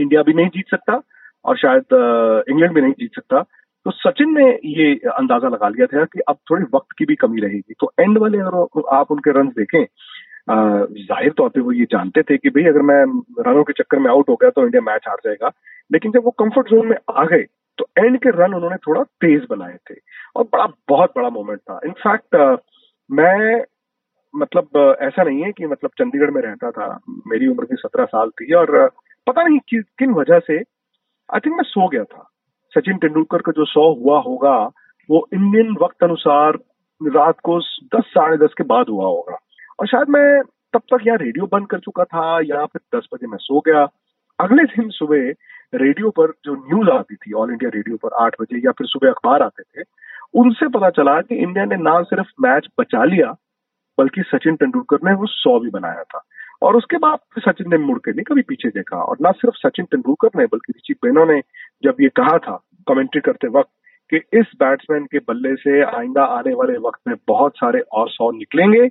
इंडिया 0.00 0.22
भी 0.22 0.32
नहीं 0.32 0.48
जीत 0.48 0.68
सकता, 0.70 1.00
और 1.44 1.56
शायद 1.56 2.44
इंग्लैंड 2.48 2.74
भी 2.74 2.80
नहीं 2.80 2.92
जीत 2.92 3.10
सकता। 3.14 3.44
तो 3.86 3.90
सचिन 3.90 4.36
ने 4.38 4.48
ये 4.72 4.92
अंदाज़ा 5.10 5.48
लगा 5.48 5.68
लिया 5.68 5.86
था 5.86 6.04
कि 6.04 6.20
अब 6.28 6.36
थोड़ी 6.50 6.64
वक्त 6.74 6.96
की 6.98 7.04
भी 7.04 7.14
कमी 7.16 7.40
रहेगी। 7.40 7.74
तो 7.80 7.92
एंड 8.00 8.18
वाले 8.18 8.38
अगर 8.40 8.82
आप 8.94 9.10
उनके 9.10 9.38
रन 9.38 9.48
देखें 9.58 9.84
ज़ाहिर 10.48 11.32
तौर 11.32 11.48
पे 11.48 11.60
वो 11.60 11.72
ये 11.72 11.84
जानते 11.90 12.22
थे 12.22 12.36
कि 12.36 12.50
भाई 12.50 12.64
अगर 12.66 12.82
मैं 12.82 13.02
रनों 13.46 13.64
के 13.64 13.72
चक्कर 13.72 13.98
में 13.98 14.10
आउट 14.10 14.28
हो 14.28 14.34
गया 14.36 14.50
तो 14.50 14.62
इंडिया 14.64 14.82
मैच 14.82 15.04
हार 15.08 15.16
जाएगा। 15.24 15.50
लेकिन 15.90 16.12
जब 16.12 16.24
वो 16.24 16.30
कंफर्ट 16.38 16.68
जोन 16.68 16.86
में 16.86 16.96
आ 17.10 17.24
गए 17.24 17.42
तो 17.78 17.86
एंड 17.98 18.18
के 18.18 18.30
रन 18.32 18.54
उन्होंने 18.54 18.76
थोड़ा 18.86 19.02
तेज 19.20 19.46
बनाए 19.50 19.76
थे 19.90 19.94
और 20.36 20.44
बड़ा 20.44 20.66
बहुत 20.88 21.12
बड़ा 21.16 21.28
मोमेंट 21.30 21.58
था। 21.60 21.78
इनफैक्ट 21.86 22.36
मैं 23.10 23.64
मतलब 24.34 24.96
ऐसा 25.02 25.22
नहीं 25.22 25.42
है 25.42 25.52
कि 25.52 25.66
मतलब 25.66 25.90
चंडीगढ़ 25.98 26.30
में 26.30 26.40
रहता 26.42 26.70
था। 26.70 26.98
मेरी 27.26 27.46
उम्र 27.46 27.64
भी 27.64 27.76
सत्रह 27.76 28.04
साल 28.06 28.30
थी 28.30 28.52
और 28.54 28.70
पता 29.26 29.42
नहीं 29.42 29.58
कि, 29.58 29.82
किन 29.98 30.12
वजह 30.14 30.38
से 30.40 30.58
आई 30.58 31.40
थिंक 31.40 31.56
मैं 31.56 31.64
सो 31.64 31.88
गया 31.88 32.04
था। 32.04 32.28
सचिन 32.74 32.96
तेंदुलकर 32.96 33.38
का 33.38 33.52
जो 33.52 33.64
सौ 33.64 33.94
हुआ 33.94 34.20
होगा, 34.20 34.70
वो 35.10 35.28
इंडियन 35.34 35.76
वक्त 35.82 36.04
अनुसार 36.04 36.58
रात 37.02 37.40
को 37.42 37.58
दस, 37.60 38.02
साढ़े 38.06 38.36
दस 38.36 38.54
के 38.58 38.64
बाद 38.64 38.86
हुआ 38.88 39.04
होगा। 39.04 39.38
और 39.80 39.86
शायद 39.86 40.08
मैं 40.08 40.42
तब 40.42 40.78
तक 40.78 41.06
यहाँ 41.06 41.18
रेडियो 41.18 41.46
बंद 41.46 41.66
कर 41.66 41.78
चुका 41.78 42.04
था, 42.04 42.40
या 42.40 42.64
फिर 42.64 42.98
दस 42.98 43.06
बजे 43.14 43.26
मैं 43.26 43.38
सो 43.38 43.60
गया। 43.60 43.88
अगले 44.40 44.64
दिन 44.64 44.90
सुबह 44.90 45.32
रेडियो 45.74 46.10
पर 46.10 46.32
जो 46.44 46.54
न्यूज़ 46.54 46.90
आती 46.90 47.14
थी 47.14 47.32
ऑल 47.32 47.50
इंडिया 47.50 47.70
रेडियो 47.74 47.96
पर 47.96 48.08
आठ 48.14 48.34
बजे, 48.40 48.58
या 48.58 48.70
फिर 48.70 48.86
सुबह 48.86 49.10
अखबार 49.10 49.42
आते 49.42 49.62
थे, 49.62 49.84
उनसे 50.34 50.68
पता 50.68 50.90
चला 50.90 51.20
कि 51.20 51.34
इंडिया 51.34 51.64
ने 51.64 51.76
ना 51.76 52.02
सिर्फ़ 52.02 52.28
मैच 52.40 52.68
बचा 52.80 53.04
लिया, 53.04 53.36
बल्कि 53.98 54.22
सचिन 54.22 54.56
तेंदुलकर 54.56 54.96
ने 55.04 55.14
वो 55.14 55.26
सौ 55.26 55.60
भी 55.60 55.70
बनाया 55.70 56.02
था। 56.02 56.24
और 56.62 56.76
उसके 56.76 56.98
बाद 56.98 57.18
सचिन 57.38 57.70
ने 57.70 57.78
मुड़ 57.78 57.98
के 57.98 58.10
नहीं 58.10 58.24
कभी 58.24 58.42
पीछे 58.48 58.68
देखा 58.70 59.02
और 59.02 59.16
ना 59.22 59.30
सिर्फ़ 59.32 59.56
सचिन 59.58 59.84
तेंदुलकर 59.84 60.38
ने 60.38 60.44
बल्कि 60.46 60.72
ऋषि 60.72 60.94
बेनो 61.04 61.24
ने 61.24 61.40
जब 61.82 62.00
ये 62.00 62.08
कहा 62.16 62.36
था 62.38 62.56
कमेंट्री 62.86 63.20
करते 63.20 63.48
वक्त, 63.48 63.70
कि 64.12 64.16
इस 64.38 64.46
बैट्समैन 64.60 65.04
के 65.04 65.18
बल्ले 65.18 65.54
से 65.56 65.82
आइंदा 65.82 66.24
आने 66.32 66.52
वाले 66.54 66.76
वक्त 66.78 67.00
में 67.08 67.16
बहुत 67.28 67.52
सारे 67.56 67.80
और 67.92 68.08
सौ 68.10 68.30
निकलेंगे। 68.30 68.88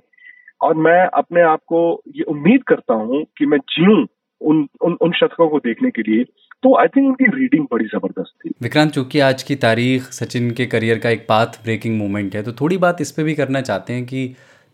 और 0.60 0.74
मैं 0.76 1.00
अपने 1.14 1.42
आप 1.42 1.60
को 1.66 1.80
ये 2.16 2.22
उम्मीद 2.28 2.62
करता 2.62 2.94
हूँ 2.94 3.22
कि 3.38 3.46
मैं 3.46 3.58
जीऊं 3.70 4.04
उन 4.40 4.66
उन 4.82 4.96
उन 5.02 5.12
शतकों 5.12 5.48
को 5.48 5.58
देखने 5.58 5.90
के 5.90 6.02
लिए। 6.02 6.24
तो 6.62 6.74
आई 6.78 6.88
थिंक 6.88 7.06
उनकी 7.06 7.24
रीडिंग 7.36 7.66
बड़ी 7.72 7.84
ज़बरदस्त 7.84 8.34
थी। 8.44 8.50
विक्रांत, 8.62 8.90
चूँकि 8.92 9.20
आज 9.20 9.42
की 9.42 9.54
तारीख 9.56 10.02
सचिन 10.12 10.50
के 10.50 10.66
करियर 10.66 10.98
का 10.98 11.10
एक 11.10 11.26
पाथ 11.28 11.62
ब्रेकिंग 11.64 11.98
मोमेंट 11.98 12.34
है 12.34 12.42
तो 12.42 12.52
थोड़ी 12.52 12.78
बात 12.78 13.00
इस 13.00 13.12
पर 13.12 13.22
भी 13.22 13.34
करना 13.34 13.60
चाहते 13.62 13.92
हैं 13.92 14.04
कि 14.06 14.24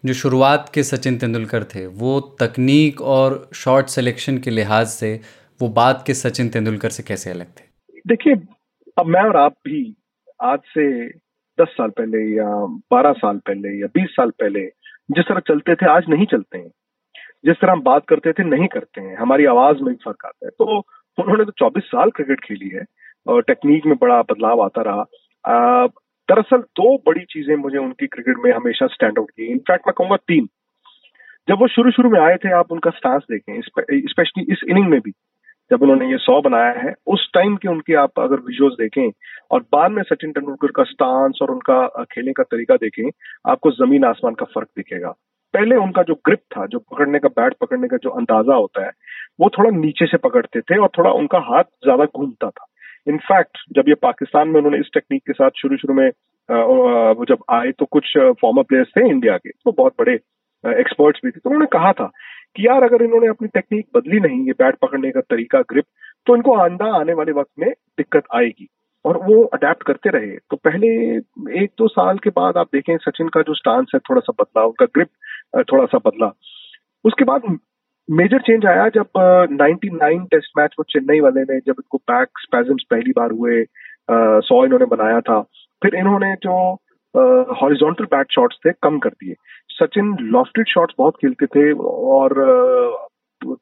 जो 0.04 0.14
शुरुआत 0.14 0.70
के 0.74 0.82
सचिन 0.82 1.18
तेंदुलकर 1.18 1.64
थे, 1.64 1.86
वो 1.86 2.20
तकनीक 2.20 3.00
और 3.00 3.50
शॉट 3.54 3.84
सिलेक्शन 3.84 4.38
के 4.38 4.50
लिहाज 4.50 4.86
से 4.86 5.20
वो 5.60 5.68
बात 5.68 6.04
के 6.06 6.14
सचिन 6.14 6.48
तेंदुलकर 6.48 6.88
से 6.88 7.02
कैसे 7.02 7.30
अलग 7.30 7.46
थे? 7.46 7.64
देखिए, 8.06 8.34
अब 8.98 9.06
मैं 9.06 9.22
और 9.22 9.36
आप 9.36 9.52
भी 9.52 9.96
आज 10.42 10.58
से 10.58 11.08
दस 11.60 11.68
साल 11.68 11.90
पहले 11.90 12.36
या 12.36 12.66
बारह 12.66 13.12
साल 13.12 13.36
पहले 13.36 13.80
या 13.80 13.86
बीस 13.86 14.10
साल 14.10 14.30
पहले 14.30 14.60
जिस 15.10 15.24
तरह 15.28 15.40
चलते 15.40 15.74
थे, 15.74 15.86
आज 15.86 16.04
नहीं 16.08 16.26
चलते 16.26 16.58
हैं। 16.58 16.68
जिस 17.44 17.56
तरह 17.56 17.72
हम 17.72 17.82
बात 17.82 18.02
करते 18.08 18.32
थे, 18.32 18.44
नहीं 18.44 18.68
करते 18.68 19.00
हैं। 19.00 19.16
हमारी 19.16 19.44
आवाज़ 19.44 19.76
में 19.76 19.94
फ़र्क 19.94 20.24
आता 20.24 20.46
है। 20.46 20.50
तो 20.50 20.78
उन्होंने 21.18 21.44
तो 21.44 21.50
चौबीस 21.50 21.84
साल 21.84 22.10
क्रिकेट 22.10 22.40
खेली 22.40 22.68
है 22.68 22.84
और 23.26 23.42
टेक्निक 23.42 23.86
में 23.86 23.96
बड़ा 23.96 24.22
बदलाव 24.22 24.62
आता 24.62 24.82
रहा। 24.82 25.04
दरअसल 26.28 26.58
दो 26.76 26.96
बड़ी 27.06 27.24
चीज़ें 27.30 27.54
मुझे 27.56 27.78
उनकी 27.78 28.06
क्रिकेट 28.06 28.36
में 28.44 28.50
हमेशा 28.52 28.86
स्टैंड 28.86 29.18
आउट 29.18 29.30
की 29.30 29.46
इनफैक्ट 29.52 29.86
मैं 29.86 29.92
कहूँगा 29.98 30.16
तीन। 30.28 30.48
जब 31.48 31.60
वो 31.60 31.68
शुरू 31.68 31.90
शुरू 31.90 32.10
में 32.10 32.20
आए 32.20 32.36
थे, 32.36 32.52
आप 32.52 32.72
उनका 32.72 32.90
स्टांस 32.90 33.22
देखें 33.30 33.60
स्पेशली 33.60 34.44
इस 34.52 34.60
इनिंग 34.70 34.88
में 34.88 35.00
भी, 35.00 35.10
जब 35.70 35.82
उन्होंने 35.82 36.10
ये 36.10 36.16
सौ 36.18 36.40
बनाया 36.42 36.72
है, 36.80 36.94
उस 37.06 37.28
टाइम 37.34 37.56
के 37.56 37.68
उनके 37.68 37.94
आप 37.94 38.20
अगर 38.20 38.40
विजुअल्स 38.40 38.76
देखें, 38.78 39.10
और 39.50 39.64
बाद 39.72 39.90
में 39.90 40.02
सचिन 40.02 40.32
तेंदुलकर 40.32 40.72
का 40.76 40.84
स्टांस 40.84 41.38
और 41.42 41.50
उनका 41.50 42.04
खेलने 42.04 42.32
का 42.32 42.42
तरीका 42.42 42.76
देखें, 42.76 43.08
आपको 43.46 43.70
ज़मीन 43.70 44.04
आसमान 44.04 44.34
का 44.34 44.46
फ़र्क 44.54 44.68
दिखेगा। 44.76 45.14
पहले 45.54 45.76
उनका 45.76 46.02
जो 46.02 46.14
ग्रिप 46.26 46.40
था, 46.56 46.66
जो 46.66 46.78
पकड़ने 46.78 47.18
का 47.18 47.28
बैट 47.30 47.54
पकड़ने 47.60 47.88
का 47.88 47.96
जो 47.96 48.10
अंदाज़ा 48.12 48.54
होता 48.54 48.84
है, 48.86 48.90
वो 49.40 49.48
थोड़ा 49.48 49.70
नीचे 49.70 50.06
से 50.06 50.16
पकड़ते 50.18 50.60
थे 50.60 50.78
और 50.78 50.88
थोड़ा 50.98 51.10
उनका 51.12 51.38
हाथ 51.46 51.64
ज़्यादा 51.84 52.04
घूमता 52.06 52.50
था। 52.50 52.66
इनफैक्ट 53.08 53.58
जब 53.72 53.88
ये 53.88 53.94
पाकिस्तान 54.02 54.48
में 54.48 54.56
उन्होंने 54.56 54.78
इस 54.78 54.90
टेक्निक 54.94 55.22
के 55.26 55.32
साथ 55.32 55.50
शुरू 55.56 55.76
शुरू 55.76 55.94
में 55.94 56.08
वो 56.48 57.24
जब 57.24 57.44
आए 57.50 57.70
तो 57.72 57.84
कुछ 57.84 58.16
फॉर्मर 58.40 58.62
प्लेयर्स 58.62 58.88
थे 58.96 59.08
इंडिया 59.08 59.36
के 59.36 59.50
तो 59.50 59.72
बहुत 59.72 59.94
बड़े 59.98 60.14
एक्सपर्ट्स 60.64 61.20
भी 61.24 61.30
थे। 61.30 61.40
तो 61.40 61.50
उन्होंने 61.50 61.66
कहा 61.72 61.92
था 61.92 62.10
कि 62.56 62.66
यार, 62.66 62.82
अगर 62.82 63.02
इन्होंने 63.04 63.26
अपनी 63.28 63.48
टेक्निक 63.48 63.86
बदली 63.94 64.20
नहीं, 64.20 64.46
ये 64.46 64.52
बैट 64.52 64.76
पकड़ने 64.82 65.10
का 65.10 65.20
तरीका 65.20 65.60
ग्रिप 65.70 65.84
तो 66.26 66.36
इनको 66.36 66.54
आंदा 66.54 66.86
आने 67.00 67.14
वाले 67.14 67.32
वक्त 67.32 67.50
में 67.58 67.70
दिक्कत 67.70 68.24
आएगी। 68.34 68.68
और 69.04 69.16
वो 69.16 69.42
अडेप्ट 69.44 69.82
करते 69.82 70.10
रहे। 70.10 70.36
तो 70.50 70.56
पहले 70.56 70.88
एक 71.62 71.70
दो 71.78 71.88
साल 71.88 72.18
के 72.18 72.30
बाद 72.30 72.56
आप 72.56 72.68
देखें, 72.72 72.96
सचिन 72.96 73.28
का 73.28 73.42
जो 73.42 73.54
स्टांस 73.54 73.90
है, 73.94 74.00
थोड़ा 74.00 74.20
सा 74.20 74.32
बदला, 74.40 74.64
उनका 74.64 74.86
ग्रिप 74.94 75.62
थोड़ा 75.72 75.84
सा 75.84 75.98
बदला। 75.98 76.30
उसके 77.04 77.24
बाद 77.24 77.42
मेजर 78.08 78.40
चेंज 78.40 78.64
आया 78.66 78.88
जब 78.88 79.18
नाइनटी 79.52 79.88
नाइन 79.92 80.24
टेस्ट 80.24 80.50
मैच 80.58 80.74
वो 80.78 80.84
चेन्नई 80.90 81.20
वाले 81.20 81.40
ने, 81.42 81.58
जब 81.58 81.74
इनको 81.78 81.98
बैक 82.10 82.28
स्पेजम्स 82.38 82.84
पहली 82.90 83.12
बार 83.16 83.30
हुए 83.30 83.64
सौ 84.42 84.64
इन्होंने 84.64 84.84
बनाया 84.86 85.20
था। 85.20 85.40
फिर 85.82 85.94
इन्होंने 85.94 86.34
जो 86.42 86.54
हॉरिजॉन्टल 87.60 88.04
बैट 88.04 88.32
शॉट्स 88.32 88.56
थे, 88.66 88.72
कम 88.82 88.98
कर 88.98 89.10
दिए। 89.10 89.34
सचिन 89.70 90.16
लॉफ्टेड 90.32 90.68
शॉट्स 90.68 90.94
बहुत 90.98 91.16
खेलते 91.20 91.46
थे, 91.46 91.72
और 91.72 92.34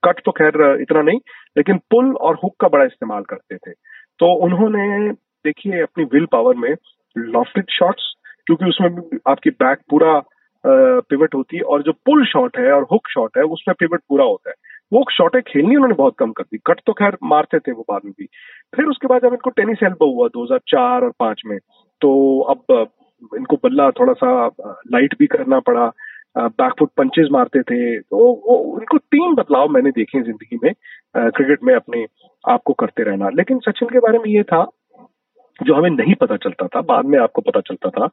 कट 0.04 0.20
तो 0.24 0.32
खैर 0.32 0.60
इतना 0.80 1.02
नहीं, 1.02 1.18
लेकिन 1.56 1.78
पुल 1.90 2.14
और 2.16 2.38
हुक 2.44 2.54
का 2.60 2.68
बड़ा 2.68 2.84
इस्तेमाल 2.84 3.22
करते 3.22 3.56
थे। 3.56 3.72
तो 4.20 4.32
उन्होंने, 4.44 5.12
देखिए, 5.12 5.82
अपनी 5.82 6.04
विल 6.04 6.26
पावर 6.32 6.54
में 6.56 6.74
लॉफ्टेड 7.16 7.70
शॉट्स 7.70 8.12
क्योंकि 8.46 8.64
उसमें 8.64 9.20
आपकी 9.28 9.50
बैक 9.50 9.78
पूरा 9.90 10.18
पिवट 10.66 11.34
होती 11.34 11.56
है 11.56 11.62
और 11.62 11.82
जो 11.82 11.92
पुल 12.06 12.24
शॉट 12.26 12.58
है 12.58 12.70
और 12.72 12.86
हुक 12.92 13.08
शॉट 13.10 13.36
है, 13.38 13.42
उसमें 13.44 13.74
पिवट 13.80 14.00
पूरा 14.08 14.24
होता 14.24 14.50
है। 14.50 14.54
वो 14.92 15.04
शॉटें 15.12 15.40
खेलनी 15.42 15.76
उन्होंने 15.76 15.94
बहुत 15.94 16.14
कम 16.18 16.32
कर 16.32 16.42
दी। 16.42 16.58
कट 16.66 16.80
तो 16.86 16.92
खैर 16.92 17.16
मारते 17.24 17.58
थे 17.58 17.72
वो 17.72 17.84
बाद 17.90 18.00
में 18.04 18.12
भी। 18.18 18.26
फिर 18.76 18.86
उसके 18.86 19.06
बाद 19.08 19.22
जब 19.22 19.32
इनको 19.32 19.50
टेनिस 19.50 19.82
एल्बो 19.84 20.12
हुआ 20.14 20.28
2004 20.36 21.04
और 21.04 21.12
पाँच 21.20 21.42
में 21.46 21.58
तो 22.00 22.10
अब 22.50 22.88
इनको 23.36 23.56
बल्ला 23.64 23.90
थोड़ा 23.90 24.12
सा 24.12 24.46
लाइट 24.92 25.14
भी 25.18 25.26
करना 25.26 25.60
पड़ा। 25.68 25.90
बैकफुट 26.36 26.90
पंचेज 26.96 27.28
मारते 27.32 27.62
थे। 27.62 27.98
तो 28.00 28.16
वो 28.16 28.56
उनको 28.56 28.98
तीन 28.98 29.34
बदलाव 29.34 29.68
मैंने 29.68 29.90
देखे 29.90 30.20
ज़िंदगी 30.22 30.58
में 30.64 30.72
क्रिकेट 31.16 31.62
में 31.64 31.74
अपने 31.74 32.04
आप 32.44 32.62
को 32.64 32.72
करते 32.72 33.02
रहना। 33.02 33.28
लेकिन 33.36 33.58
सचिन 33.58 33.88
के 33.88 33.98
बारे 33.98 34.18
में 34.18 34.28
ये 34.30 34.42
था, 34.42 34.64
जो 35.60 35.74
हमें 35.74 35.90
नहीं 35.90 36.14
पता 36.14 36.36
चलता 36.36 36.66
था, 36.66 36.80
बाद 36.82 37.04
में 37.04 37.18
आपको 37.18 37.42
पता 37.42 37.60
चलता 37.60 37.90
था, 37.90 38.08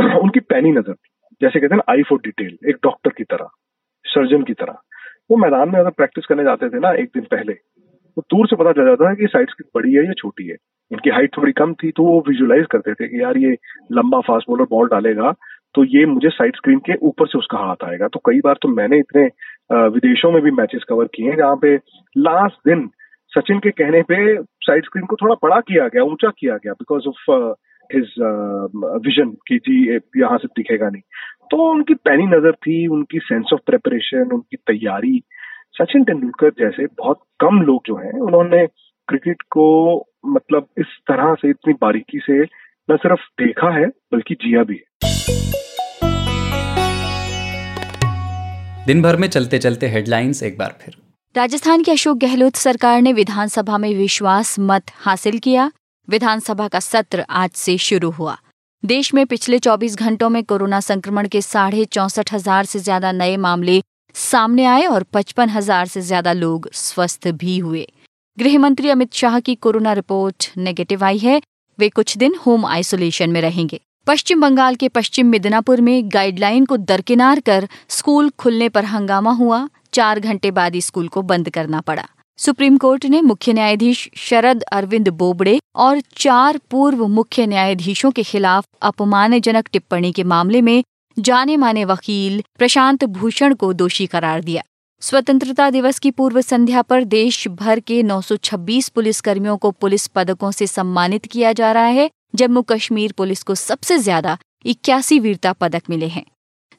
उनकी 0.18 0.40
पैनी 0.40 0.72
नज़र 0.72 0.94
जैसे 1.40 1.60
कहते 1.60 1.74
हैं 1.74 1.76
ना 1.76 1.92
आई 1.92 2.02
फॉर 2.08 2.18
डिटेल 2.24 2.58
एक 2.68 2.76
डॉक्टर 2.84 3.10
की 3.16 3.24
तरह 3.24 3.48
सर्जन 4.04 4.42
की 4.42 4.52
तरह। 4.54 4.78
वो 5.30 5.36
मैदान 5.36 5.68
में 5.68 5.78
अगर 5.80 5.90
प्रैक्टिस 5.92 6.26
करने 6.26 6.44
जाते 6.44 6.68
थे 6.68 6.78
ना, 6.78 6.92
एक 6.92 7.10
दिन 7.14 7.24
पहले 7.30 7.52
तो 7.52 8.22
दूर 8.22 8.46
से 8.46 8.56
पता 8.56 8.72
चल 8.72 8.84
जाता 8.86 9.04
था 9.04 9.14
कि 9.14 9.26
साइड 9.26 9.50
स्क्रीन 9.50 9.70
बड़ी 9.74 9.94
है 9.94 10.06
या 10.06 10.12
छोटी 10.18 10.46
है। 10.48 10.56
इनकी 10.90 11.10
हाइट 11.10 11.36
थोड़ी 11.36 11.52
कम 11.52 11.72
थी 11.74 11.90
तो 11.90 12.04
वो 12.04 12.22
विजुलाइज 12.28 12.66
करते 12.70 12.94
थे 12.94 13.08
कि 13.08 13.20
यार 13.22 13.38
ये 13.38 13.56
लंबा 13.92 14.20
फास्ट 14.26 14.50
बॉलर 14.50 14.66
बॉल 14.70 14.88
डालेगा 14.88 15.32
तो 15.74 15.84
ये 15.86 16.04
मुझे 16.06 16.28
साइड 16.30 16.56
स्क्रीन 16.56 16.78
के 16.80 16.94
ऊपर 17.02 17.26
से 17.26 17.38
उसका 17.38 17.58
हाथ 17.58 17.84
आएगा। 17.84 18.08
तो 18.08 18.20
कई 18.26 18.40
बार 18.40 18.58
तो 18.62 18.68
मैंने 18.70 18.98
इतने 18.98 19.24
विदेशों 19.88 20.30
में 20.32 20.40
भी 20.42 20.50
मैचेस 20.52 20.84
कवर 20.88 21.06
किए 21.14 21.28
हैं, 21.28 21.36
जहाँ 21.36 21.56
पे 21.56 21.74
लास्ट 22.16 22.68
दिन 22.68 22.88
सचिन 23.32 23.58
के 23.58 23.70
कहने 23.72 24.02
पे 24.02 24.16
साइड 24.42 24.84
स्क्रीन 24.84 25.06
को 25.06 25.16
थोड़ा 25.16 25.34
बड़ा 25.42 25.60
किया 25.60 25.86
गया, 25.88 26.02
ऊँचा 26.02 26.30
किया 26.38 26.56
गया 26.56 26.72
बिकॉज़ 26.74 27.08
ऑफ़ 27.08 27.54
हिज 27.92 28.14
विजन 29.06 29.30
की 29.48 29.58
जी 29.58 29.74
यहाँ 30.20 30.38
से 30.38 30.48
दिखेगा 30.48 30.88
नहीं। 30.88 31.02
तो 31.50 31.70
उनकी 31.70 31.94
पैनी 32.04 32.26
नज़र 32.26 32.52
थी 32.62 32.86
उनकी 32.88 33.18
सेंस 33.20 33.50
ऑफ़ 33.52 33.60
प्रेपरेशन 33.66 34.32
उनकी 34.34 34.56
तैयारी। 34.66 35.18
सचिन 35.74 36.04
तेंदुलकर 36.04 36.50
जैसे 36.58 36.86
बहुत 36.98 37.20
कम 37.40 37.60
लोग 37.62 37.82
जो 37.86 37.96
हैं 37.96 38.20
उन्होंने 38.20 38.66
क्रिकेट 39.08 39.42
को 39.50 39.66
मतलब 40.26 40.66
इस 40.78 40.96
तरह 41.08 41.34
से 41.34 41.50
इतनी 41.50 41.72
बारीकी 41.80 42.18
से 42.18 42.42
न 42.88 42.96
सिर्फ़ 42.96 43.20
देखा 43.40 43.70
है 43.74 43.86
बल्कि 44.12 44.34
जिया 44.34 44.62
भी 44.62 44.74
है। 44.74 45.12
दिन 48.86 49.02
भर 49.02 49.16
में 49.16 49.28
चलते 49.28 49.58
चलते 49.58 49.86
हेडलाइंस 49.88 50.42
एक 50.42 50.58
बार 50.58 50.76
फिर। 50.80 50.94
राजस्थान 51.34 51.82
की 51.82 51.90
अशोक 51.90 52.18
गहलोत 52.18 52.56
सरकार 52.56 53.00
ने 53.02 53.12
विधानसभा 53.12 53.78
में 53.78 53.94
विश्वास 53.94 54.56
मत 54.60 54.90
हासिल 54.96 55.38
किया। 55.38 55.70
विधानसभा 56.08 56.66
का 56.68 56.80
सत्र 56.80 57.24
आज 57.30 57.50
से 57.50 57.76
शुरू 57.78 58.10
हुआ। 58.10 58.36
देश 58.82 59.12
में 59.14 59.24
पिछले 59.26 59.58
24 59.58 59.96
घंटों 59.96 60.28
में 60.28 60.42
कोरोना 60.44 60.80
संक्रमण 60.80 61.28
के 61.28 61.40
साढ़े 61.42 61.84
चौसठ 61.84 62.32
हज़ार 62.32 62.64
से 62.64 62.78
ज़्यादा 62.78 63.12
नए 63.12 63.36
मामले 63.36 63.82
सामने 64.14 64.64
आए 64.64 64.84
और 64.86 65.02
पचपन 65.02 65.48
हज़ार 65.48 65.86
से 65.86 66.00
ज़्यादा 66.00 66.32
लोग 66.32 66.68
स्वस्थ 66.72 67.28
भी 67.28 67.58
हुए। 67.58 67.86
गृह 68.38 68.58
मंत्री 68.58 68.90
अमित 68.90 69.12
शाह 69.14 69.38
की 69.40 69.54
कोरोना 69.54 69.92
रिपोर्ट 69.92 70.50
नेगेटिव 70.58 71.04
आई 71.04 71.18
है। 71.18 71.40
वे 71.78 71.88
कुछ 71.88 72.16
दिन 72.18 72.34
होम 72.46 72.66
आइसोलेशन 72.66 73.30
में 73.30 73.40
रहेंगे। 73.40 73.80
पश्चिम 74.06 74.40
बंगाल 74.40 74.74
के 74.74 74.88
पश्चिम 74.88 75.26
मिदनापुर 75.26 75.80
में 75.80 76.10
गाइडलाइन 76.12 76.64
को 76.64 76.76
दरकिनार 76.78 77.40
कर 77.40 77.68
स्कूल 77.88 78.30
खुलने 78.38 78.68
पर 78.68 78.84
हंगामा 78.84 79.32
हुआ। 79.32 79.68
चार 79.92 80.20
घंटे 80.20 80.50
बाद 80.50 80.78
स्कूल 80.80 81.08
को 81.08 81.22
बंद 81.24 81.50
करना 81.50 81.80
पड़ा। 81.80 82.06
सुप्रीम 82.38 82.76
कोर्ट 82.76 83.04
ने 83.06 83.20
मुख्य 83.20 83.52
न्यायाधीश 83.52 84.08
शरद 84.16 84.62
अरविंद 84.62 85.08
बोबड़े 85.08 85.58
और 85.76 86.00
चार 86.16 86.58
पूर्व 86.70 87.06
मुख्य 87.08 87.46
न्यायाधीशों 87.46 88.10
के 88.10 88.22
खिलाफ 88.22 88.66
अपमानजनक 88.82 89.68
टिप्पणी 89.72 90.10
के 90.12 90.24
मामले 90.24 90.60
में 90.62 90.82
जाने 91.16 91.56
माने 91.56 91.84
वकील 91.84 92.42
प्रशांत 92.58 93.04
भूषण 93.04 93.54
को 93.54 93.72
दोषी 93.72 94.06
करार 94.06 94.40
दिया। 94.40 94.62
स्वतंत्रता 95.02 95.70
दिवस 95.70 95.98
की 95.98 96.10
पूर्व 96.10 96.40
संध्या 96.40 96.82
पर 96.82 97.04
देश 97.04 97.46
भर 97.48 97.80
के 97.80 98.02
926 98.02 98.88
पुलिसकर्मियों 98.88 99.56
को 99.56 99.70
पुलिस 99.70 100.06
पदकों 100.06 100.50
से 100.50 100.66
सम्मानित 100.66 101.26
किया 101.26 101.52
जा 101.52 101.72
रहा 101.72 101.86
है, 101.86 102.10
जम्मू 102.34 102.62
कश्मीर 102.62 103.12
पुलिस 103.12 103.42
को 103.42 103.54
सबसे 103.54 103.98
ज़्यादा 103.98 104.38
इक्यासी 104.66 105.18
वीरता 105.18 105.52
पदक 105.52 105.90
मिले 105.90 106.08
हैं। 106.08 106.24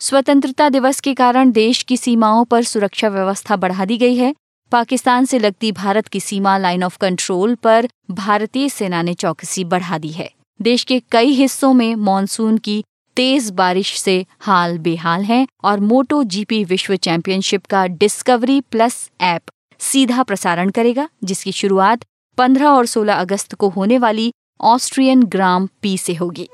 स्वतंत्रता 0.02 0.70
दिवस 0.70 1.00
के 1.00 1.14
कारण 1.14 1.52
देश 1.52 1.84
की 1.84 1.98
सीमाओं 1.98 2.46
पर 2.46 2.64
सुरक्षा 2.64 3.10
व्यवस्था 3.10 3.56
बढ़ा 3.56 3.86
दी 3.86 3.98
गई 3.98 4.16
है। 4.16 4.34
पाकिस्तान 4.76 5.26
से 5.26 5.40
लगती 5.40 5.72
भारत 5.72 6.08
की 6.08 6.20
सीमा 6.20 6.58
लाइन 6.58 6.84
ऑफ़ 6.84 6.98
कंट्रोल 6.98 7.56
पर 7.56 7.88
भारतीय 8.12 8.70
सेना 8.70 9.02
ने 9.02 9.14
चौकसी 9.14 9.64
बढ़ा 9.64 9.98
दी 9.98 10.10
है। 10.10 10.30
देश 10.62 10.84
के 10.84 11.02
कई 11.12 11.30
हिस्सों 11.30 11.74
में 11.74 11.96
मानसून 11.96 12.58
की 12.58 12.84
तेज 13.16 13.50
बारिश 13.50 14.00
से 14.00 14.26
हाल 14.40 14.78
बेहाल 14.78 15.24
है 15.24 15.48
और 15.64 15.80
मोटो 15.80 16.24
जीपी 16.24 16.64
विश्व 16.64 16.96
चैंपियनशिप 16.96 17.66
का 17.66 17.88
डिस्कवरी 17.88 18.62
प्लस 18.62 19.10
ऐप 19.22 19.42
सीधा 19.80 20.24
प्रसारण 20.24 20.70
करेगा, 20.70 21.10
जिसकी 21.24 21.52
शुरुआत 21.52 22.06
15 22.38 22.68
और 22.68 22.86
16 22.86 23.16
अगस्त 23.16 23.54
को 23.54 23.70
होने 23.70 23.98
वाली 23.98 24.32
ऑस्ट्रियन 24.62 25.24
ग्राम 25.24 25.70
पी 25.82 25.98
से 25.98 26.14
होगी। 26.14 26.50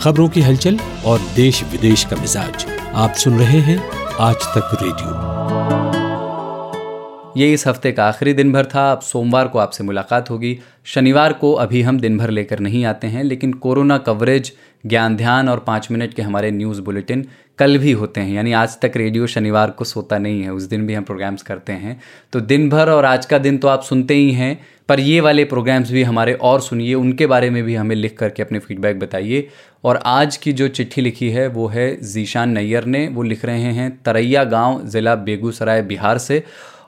खबरों 0.00 0.28
की 0.28 0.40
हलचल 0.40 0.78
और 1.06 1.20
देश 1.36 1.64
विदेश 1.64 2.04
का 2.04 2.16
मिजाज 2.16 2.66
आप 2.94 3.14
सुन 3.14 3.38
रहे 3.38 3.60
हैं 3.60 3.97
आज 4.20 4.36
तक 4.36 4.70
रेडियो। 4.82 5.10
ये 7.36 7.52
इस 7.52 7.66
हफ़्ते 7.66 7.92
का 7.92 8.08
आखिरी 8.08 8.32
दिन 8.32 8.52
भर 8.52 8.64
था। 8.64 8.92
अब 8.92 9.00
सोमवार 9.00 9.48
को 9.48 9.58
आपसे 9.58 9.84
मुलाकात 9.84 10.30
होगी। 10.30 10.58
शनिवार 10.84 11.32
को 11.32 11.52
अभी 11.52 11.82
हम 11.82 12.00
दिन 12.00 12.18
भर 12.18 12.30
लेकर 12.30 12.58
नहीं 12.58 12.84
आते 12.84 13.06
हैं, 13.06 13.24
लेकिन 13.24 13.52
कोरोना 13.52 13.98
कवरेज, 13.98 14.52
ज्ञान 14.86 15.16
ध्यान 15.16 15.48
और 15.48 15.58
पाँच 15.58 15.90
मिनट 15.90 16.14
के 16.14 16.22
हमारे 16.22 16.50
न्यूज़ 16.50 16.80
बुलेटिन 16.80 17.26
कल 17.58 17.78
भी 17.78 17.92
होते 17.92 18.20
हैं। 18.20 18.32
यानी 18.32 18.52
आज 18.52 18.80
तक 18.80 18.92
रेडियो 18.96 19.26
शनिवार 19.26 19.70
को 19.70 19.84
सोता 19.84 20.18
नहीं 20.18 20.42
है। 20.42 20.50
उस 20.50 20.62
दिन 20.62 20.86
भी 20.86 20.94
हम 20.94 21.02
प्रोग्राम्स 21.02 21.42
करते 21.42 21.72
हैं। 21.72 22.00
तो 22.32 22.40
दिन 22.40 22.68
भर 22.70 22.90
और 22.90 23.04
आज 23.04 23.26
का 23.26 23.38
दिन 23.38 23.58
तो 23.58 23.68
आप 23.68 23.82
सुनते 23.82 24.14
ही 24.14 24.32
हैं। 24.32 24.60
पर 24.88 25.00
ये 25.00 25.20
वाले 25.20 25.44
प्रोग्राम्स 25.44 25.90
भी 25.90 26.02
हमारे 26.02 26.32
और 26.32 26.60
सुनिए, 26.60 26.94
उनके 26.94 27.26
बारे 27.26 27.50
में 27.50 27.64
भी 27.64 27.74
हमें 27.74 27.96
लिख 27.96 28.18
करके 28.18 28.42
अपने 28.42 28.58
फीडबैक 28.58 28.98
बताइए। 28.98 29.48
और 29.84 29.96
आज 30.06 30.36
की 30.36 30.52
जो 30.52 30.68
चिट्ठी 30.68 31.00
लिखी 31.00 31.30
है, 31.30 31.48
वो 31.48 31.66
है 31.66 32.00
जीशान 32.02 32.50
नैयर 32.50 32.84
ने। 32.84 33.08
वो 33.08 33.22
लिख 33.22 33.44
रहे 33.44 33.60
हैं, 33.60 34.02
तरैया 34.04 34.44
गाँव, 34.44 34.86
ज़िला 34.86 35.14
बेगूसराय, 35.14 35.82
बिहार 35.82 36.18
से। 36.18 36.42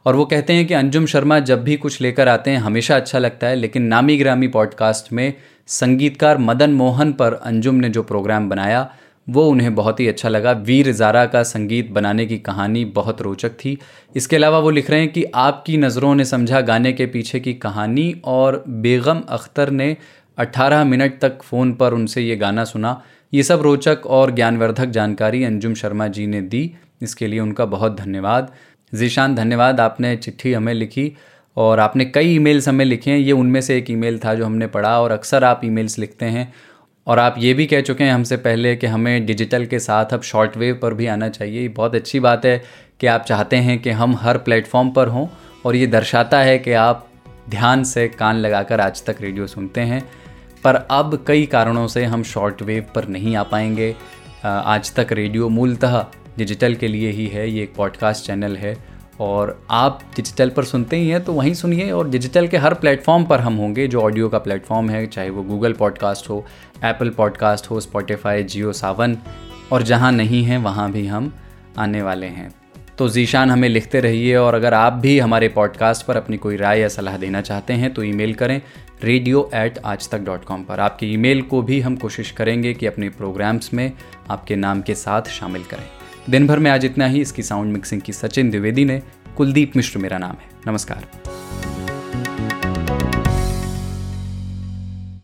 और 0.07 0.17
वो 0.17 0.25
कहते 0.25 0.53
हैं 0.53 0.67
कि, 0.67 0.75
अंजुम 0.75 1.07
शर्मा, 1.07 1.39
जब 1.39 1.65
भी 1.65 1.77
कुछ 1.77 2.01
लेकर 2.01 2.29
आते 2.29 2.51
हैं, 2.51 2.59
हमेशा 2.59 2.97
अच्छा 2.97 3.19
लगता 3.19 3.47
है, 3.47 3.57
लेकिन 3.57 3.83
नामी 3.83 4.17
ग्रामी 4.17 4.49
पॉडकास्ट 4.49 5.13
में 5.13 5.35
संगीतकार 5.67 6.39
मदन 6.39 6.71
मोहन 6.71 7.13
पर 7.13 7.33
अंजुम 7.33 7.75
ने 7.75 7.89
जो 7.89 8.03
प्रोग्राम 8.03 8.49
बनाया 8.49 8.93
वो 9.27 9.47
उन्हें 9.47 9.75
बहुत 9.75 10.01
ही 10.01 10.07
अच्छा 10.09 10.29
लगा। 10.29 10.53
वीर 10.53 10.91
ज़ारा 10.93 11.25
का 11.27 11.43
संगीत 11.43 11.91
बनाने 11.91 12.27
की 12.27 12.39
कहानी 12.39 12.85
बहुत 12.85 13.21
रोचक 13.23 13.53
थी। 13.55 13.77
इसके 14.17 14.37
अलावा 14.37 14.59
वो 14.59 14.71
लिख 14.71 14.91
रहे 14.91 15.01
हैं 15.01 15.09
कि 15.09 15.25
आपकी 15.35 15.77
नज़रों 15.77 16.15
ने 16.15 16.25
समझा 16.25 16.61
गाने 16.61 16.93
के 16.93 17.07
पीछे 17.07 17.41
की 17.41 17.55
कहानी 17.55 18.15
और 18.25 18.63
बेगम 18.69 19.23
अख्तर 19.29 19.71
ने 19.71 19.97
18 20.39 20.85
मिनट 20.85 21.21
तक 21.21 21.43
फ़ोन 21.43 21.73
पर 21.73 21.95
उनसे 21.95 22.23
ये 22.23 22.37
गाना 22.37 22.65
सुना। 22.65 23.01
ये 23.33 23.43
सब 23.43 23.63
रोचक 23.63 24.07
और 24.07 24.31
ज्ञानवर्धक 24.31 24.87
जानकारी 24.87 25.45
अंजुम 25.45 25.75
शर्मा 25.75 26.07
जी 26.09 26.27
ने 26.27 26.41
दी। 26.43 26.71
इसके 27.03 27.27
लिए 27.27 27.41
उनका 27.41 27.65
बहुत 27.67 27.97
धन्यवाद। 27.97 28.53
जीशान, 28.93 29.35
धन्यवाद, 29.35 29.81
आपने 29.81 30.17
चिट्ठी 30.17 30.53
हमें 30.53 30.73
लिखी 30.75 31.13
और 31.57 31.79
आपने 31.79 32.05
कई 32.05 32.35
ईमेल्स 32.35 32.69
हमें 32.69 32.85
लिखे 32.85 33.11
हैं। 33.11 33.19
ये 33.19 33.33
उनमें 33.33 33.61
से 33.61 33.77
एक 33.79 33.91
ईमेल 33.91 34.19
था 34.19 34.35
जो 34.35 34.45
हमने 34.45 34.67
पढ़ा 34.67 35.01
और 35.01 35.11
अक्सर 35.11 35.45
आप 35.45 35.61
ईमेल्स 35.65 35.99
लिखते 35.99 36.27
हैं। 36.27 36.53
और 37.07 37.19
आप 37.19 37.35
ये 37.39 37.55
भी 37.55 37.67
कह 37.67 37.81
चुके 37.81 38.05
हैं 38.05 38.13
हमसे 38.13 38.37
पहले 38.37 38.77
कि 38.77 38.87
हमें 38.87 39.27
डिजिटल 39.27 39.67
के 39.67 39.79
साथ 39.79 40.05
अब 40.05 40.23
शॉर्ट 40.23 40.57
वेव 40.57 40.79
पर 40.83 40.95
भी 40.95 41.07
आना 41.07 41.29
चाहिए। 41.29 41.69
बहुत 41.69 41.95
अच्छी 41.95 42.21
बात 42.21 42.45
है 42.45 42.63
कि 43.01 43.07
आप 43.07 43.23
चाहते 43.23 43.57
हैं 43.57 43.79
कि 43.79 43.91
हम 43.91 44.15
हर 44.17 44.39
प्लेटफॉर्म 44.39 44.91
पर 44.91 45.09
हों 45.09 45.27
और 45.67 45.77
ये 45.77 45.87
दर्शाता 45.87 46.41
है 46.41 46.59
कि 46.59 46.73
आप 46.73 47.07
ध्यान 47.51 47.85
से 47.85 48.09
कान 48.09 48.37
लगाकर 48.37 48.81
आज 48.81 49.05
तक 49.05 49.17
रेडियो 49.21 49.47
सुनते 49.47 49.81
हैं। 49.81 50.03
पर 50.65 50.75
अब 50.75 51.25
कई 51.27 51.47
कारणों 51.47 51.87
से 51.89 52.05
हम 52.05 52.23
शॉर्ट 52.23 52.63
वेव 52.63 52.87
पर 52.95 53.09
नहीं 53.09 53.37
आ 53.37 53.43
पाएँगे। 53.43 53.95
आज 54.45 54.95
तक 54.95 55.13
रेडियो 55.13 55.49
मूलतः 55.49 56.05
डिजिटल 56.39 56.75
के 56.75 56.89
लिए 56.89 57.11
ही 57.11 57.27
है। 57.27 57.51
ये 57.51 57.63
एक 57.63 57.75
पॉडकास्ट 57.75 58.27
चैनल 58.27 58.57
है। 58.57 58.77
और 59.21 59.63
आप 59.71 60.01
डिजिटल 60.17 60.51
पर 60.51 60.65
सुनते 60.65 60.97
ही 60.97 61.09
हैं 61.09 61.23
तो 61.25 61.33
वहीं 61.33 61.53
सुनिए 61.55 61.91
और 61.91 62.09
डिजिटल 62.11 62.47
के 62.49 62.57
हर 62.57 62.75
प्लेटफॉर्म 62.75 63.25
पर 63.25 63.41
हम 63.41 63.57
होंगे 63.57 63.87
जो 63.89 64.01
ऑडियो 64.03 64.29
का 64.29 64.39
प्लेटफॉर्म 64.39 64.91
है, 64.91 65.07
चाहे 65.07 65.31
वो 65.31 65.43
गूगल 65.43 65.73
पॉडकास्ट 65.73 66.31
हो 66.31 66.45
एप्पल 66.85 67.11
पॉडकास्ट 67.11 67.71
हो 67.71 67.81
स्पॉटिफाई 67.81 68.43
जियो 68.45 68.73
सावन 68.73 69.17
और 69.73 69.83
जहाँ 69.83 70.13
नहीं 70.13 70.43
हैं, 70.45 70.59
वहाँ 70.59 70.91
भी 70.93 71.07
हम 71.07 71.33
आने 71.79 72.03
वाले 72.03 72.27
हैं। 72.27 72.51
तो 72.99 73.09
जीशान 73.09 73.51
हमें 73.51 73.69
लिखते 73.69 74.01
रहिए 74.01 74.37
और 74.37 74.55
अगर 74.55 74.75
आप 74.75 74.93
भी 74.93 75.19
हमारे 75.19 75.49
पॉडकास्ट 75.49 76.07
पर 76.07 76.17
अपनी 76.17 76.37
कोई 76.37 76.57
राय 76.57 76.81
या 76.81 76.89
सलाह 76.89 77.17
देना 77.17 77.41
चाहते 77.41 77.73
हैं 77.73 77.95
तो 77.95 78.03
ईमेल 78.03 78.35
करें 78.35 78.61
रेडियो 79.05 79.49
एट 79.55 79.79
आज 79.85 80.09
तक 80.11 80.19
डॉट 80.19 80.45
कॉम 80.45 80.65
पर। 80.65 80.81
आपकी 80.81 81.13
ईमेल 81.13 81.43
को 81.43 81.63
भी 81.63 81.81
हम 81.81 81.97
कोशिश 81.97 82.31
करेंगे 82.31 82.75
कि 82.75 82.87
अपने 82.87 83.09
प्रोग्राम्स 83.09 83.73
में 83.75 83.93
आपके 84.31 84.57
नाम 84.57 84.83
के 84.83 84.95
साथ 84.95 85.31
शामिल 85.31 85.63
करें। 85.65 85.89
दिन 86.31 86.47
भर 86.47 86.59
में 86.59 86.71
आज 86.71 86.85
इतना 86.85 87.07
ही। 87.07 87.21
इसकी 87.21 87.43
साउंड 87.43 87.73
मिक्सिंग 87.73 88.01
की 88.01 88.13
सचिन 88.13 88.51
द्विवेदी 88.51 88.85
ने। 88.85 89.03
कुलदीप 89.37 89.73
मिश्र 89.77 89.99
मेरा 89.99 90.19
नाम 90.19 90.31
है। 90.31 90.51
नमस्कार। 90.67 91.09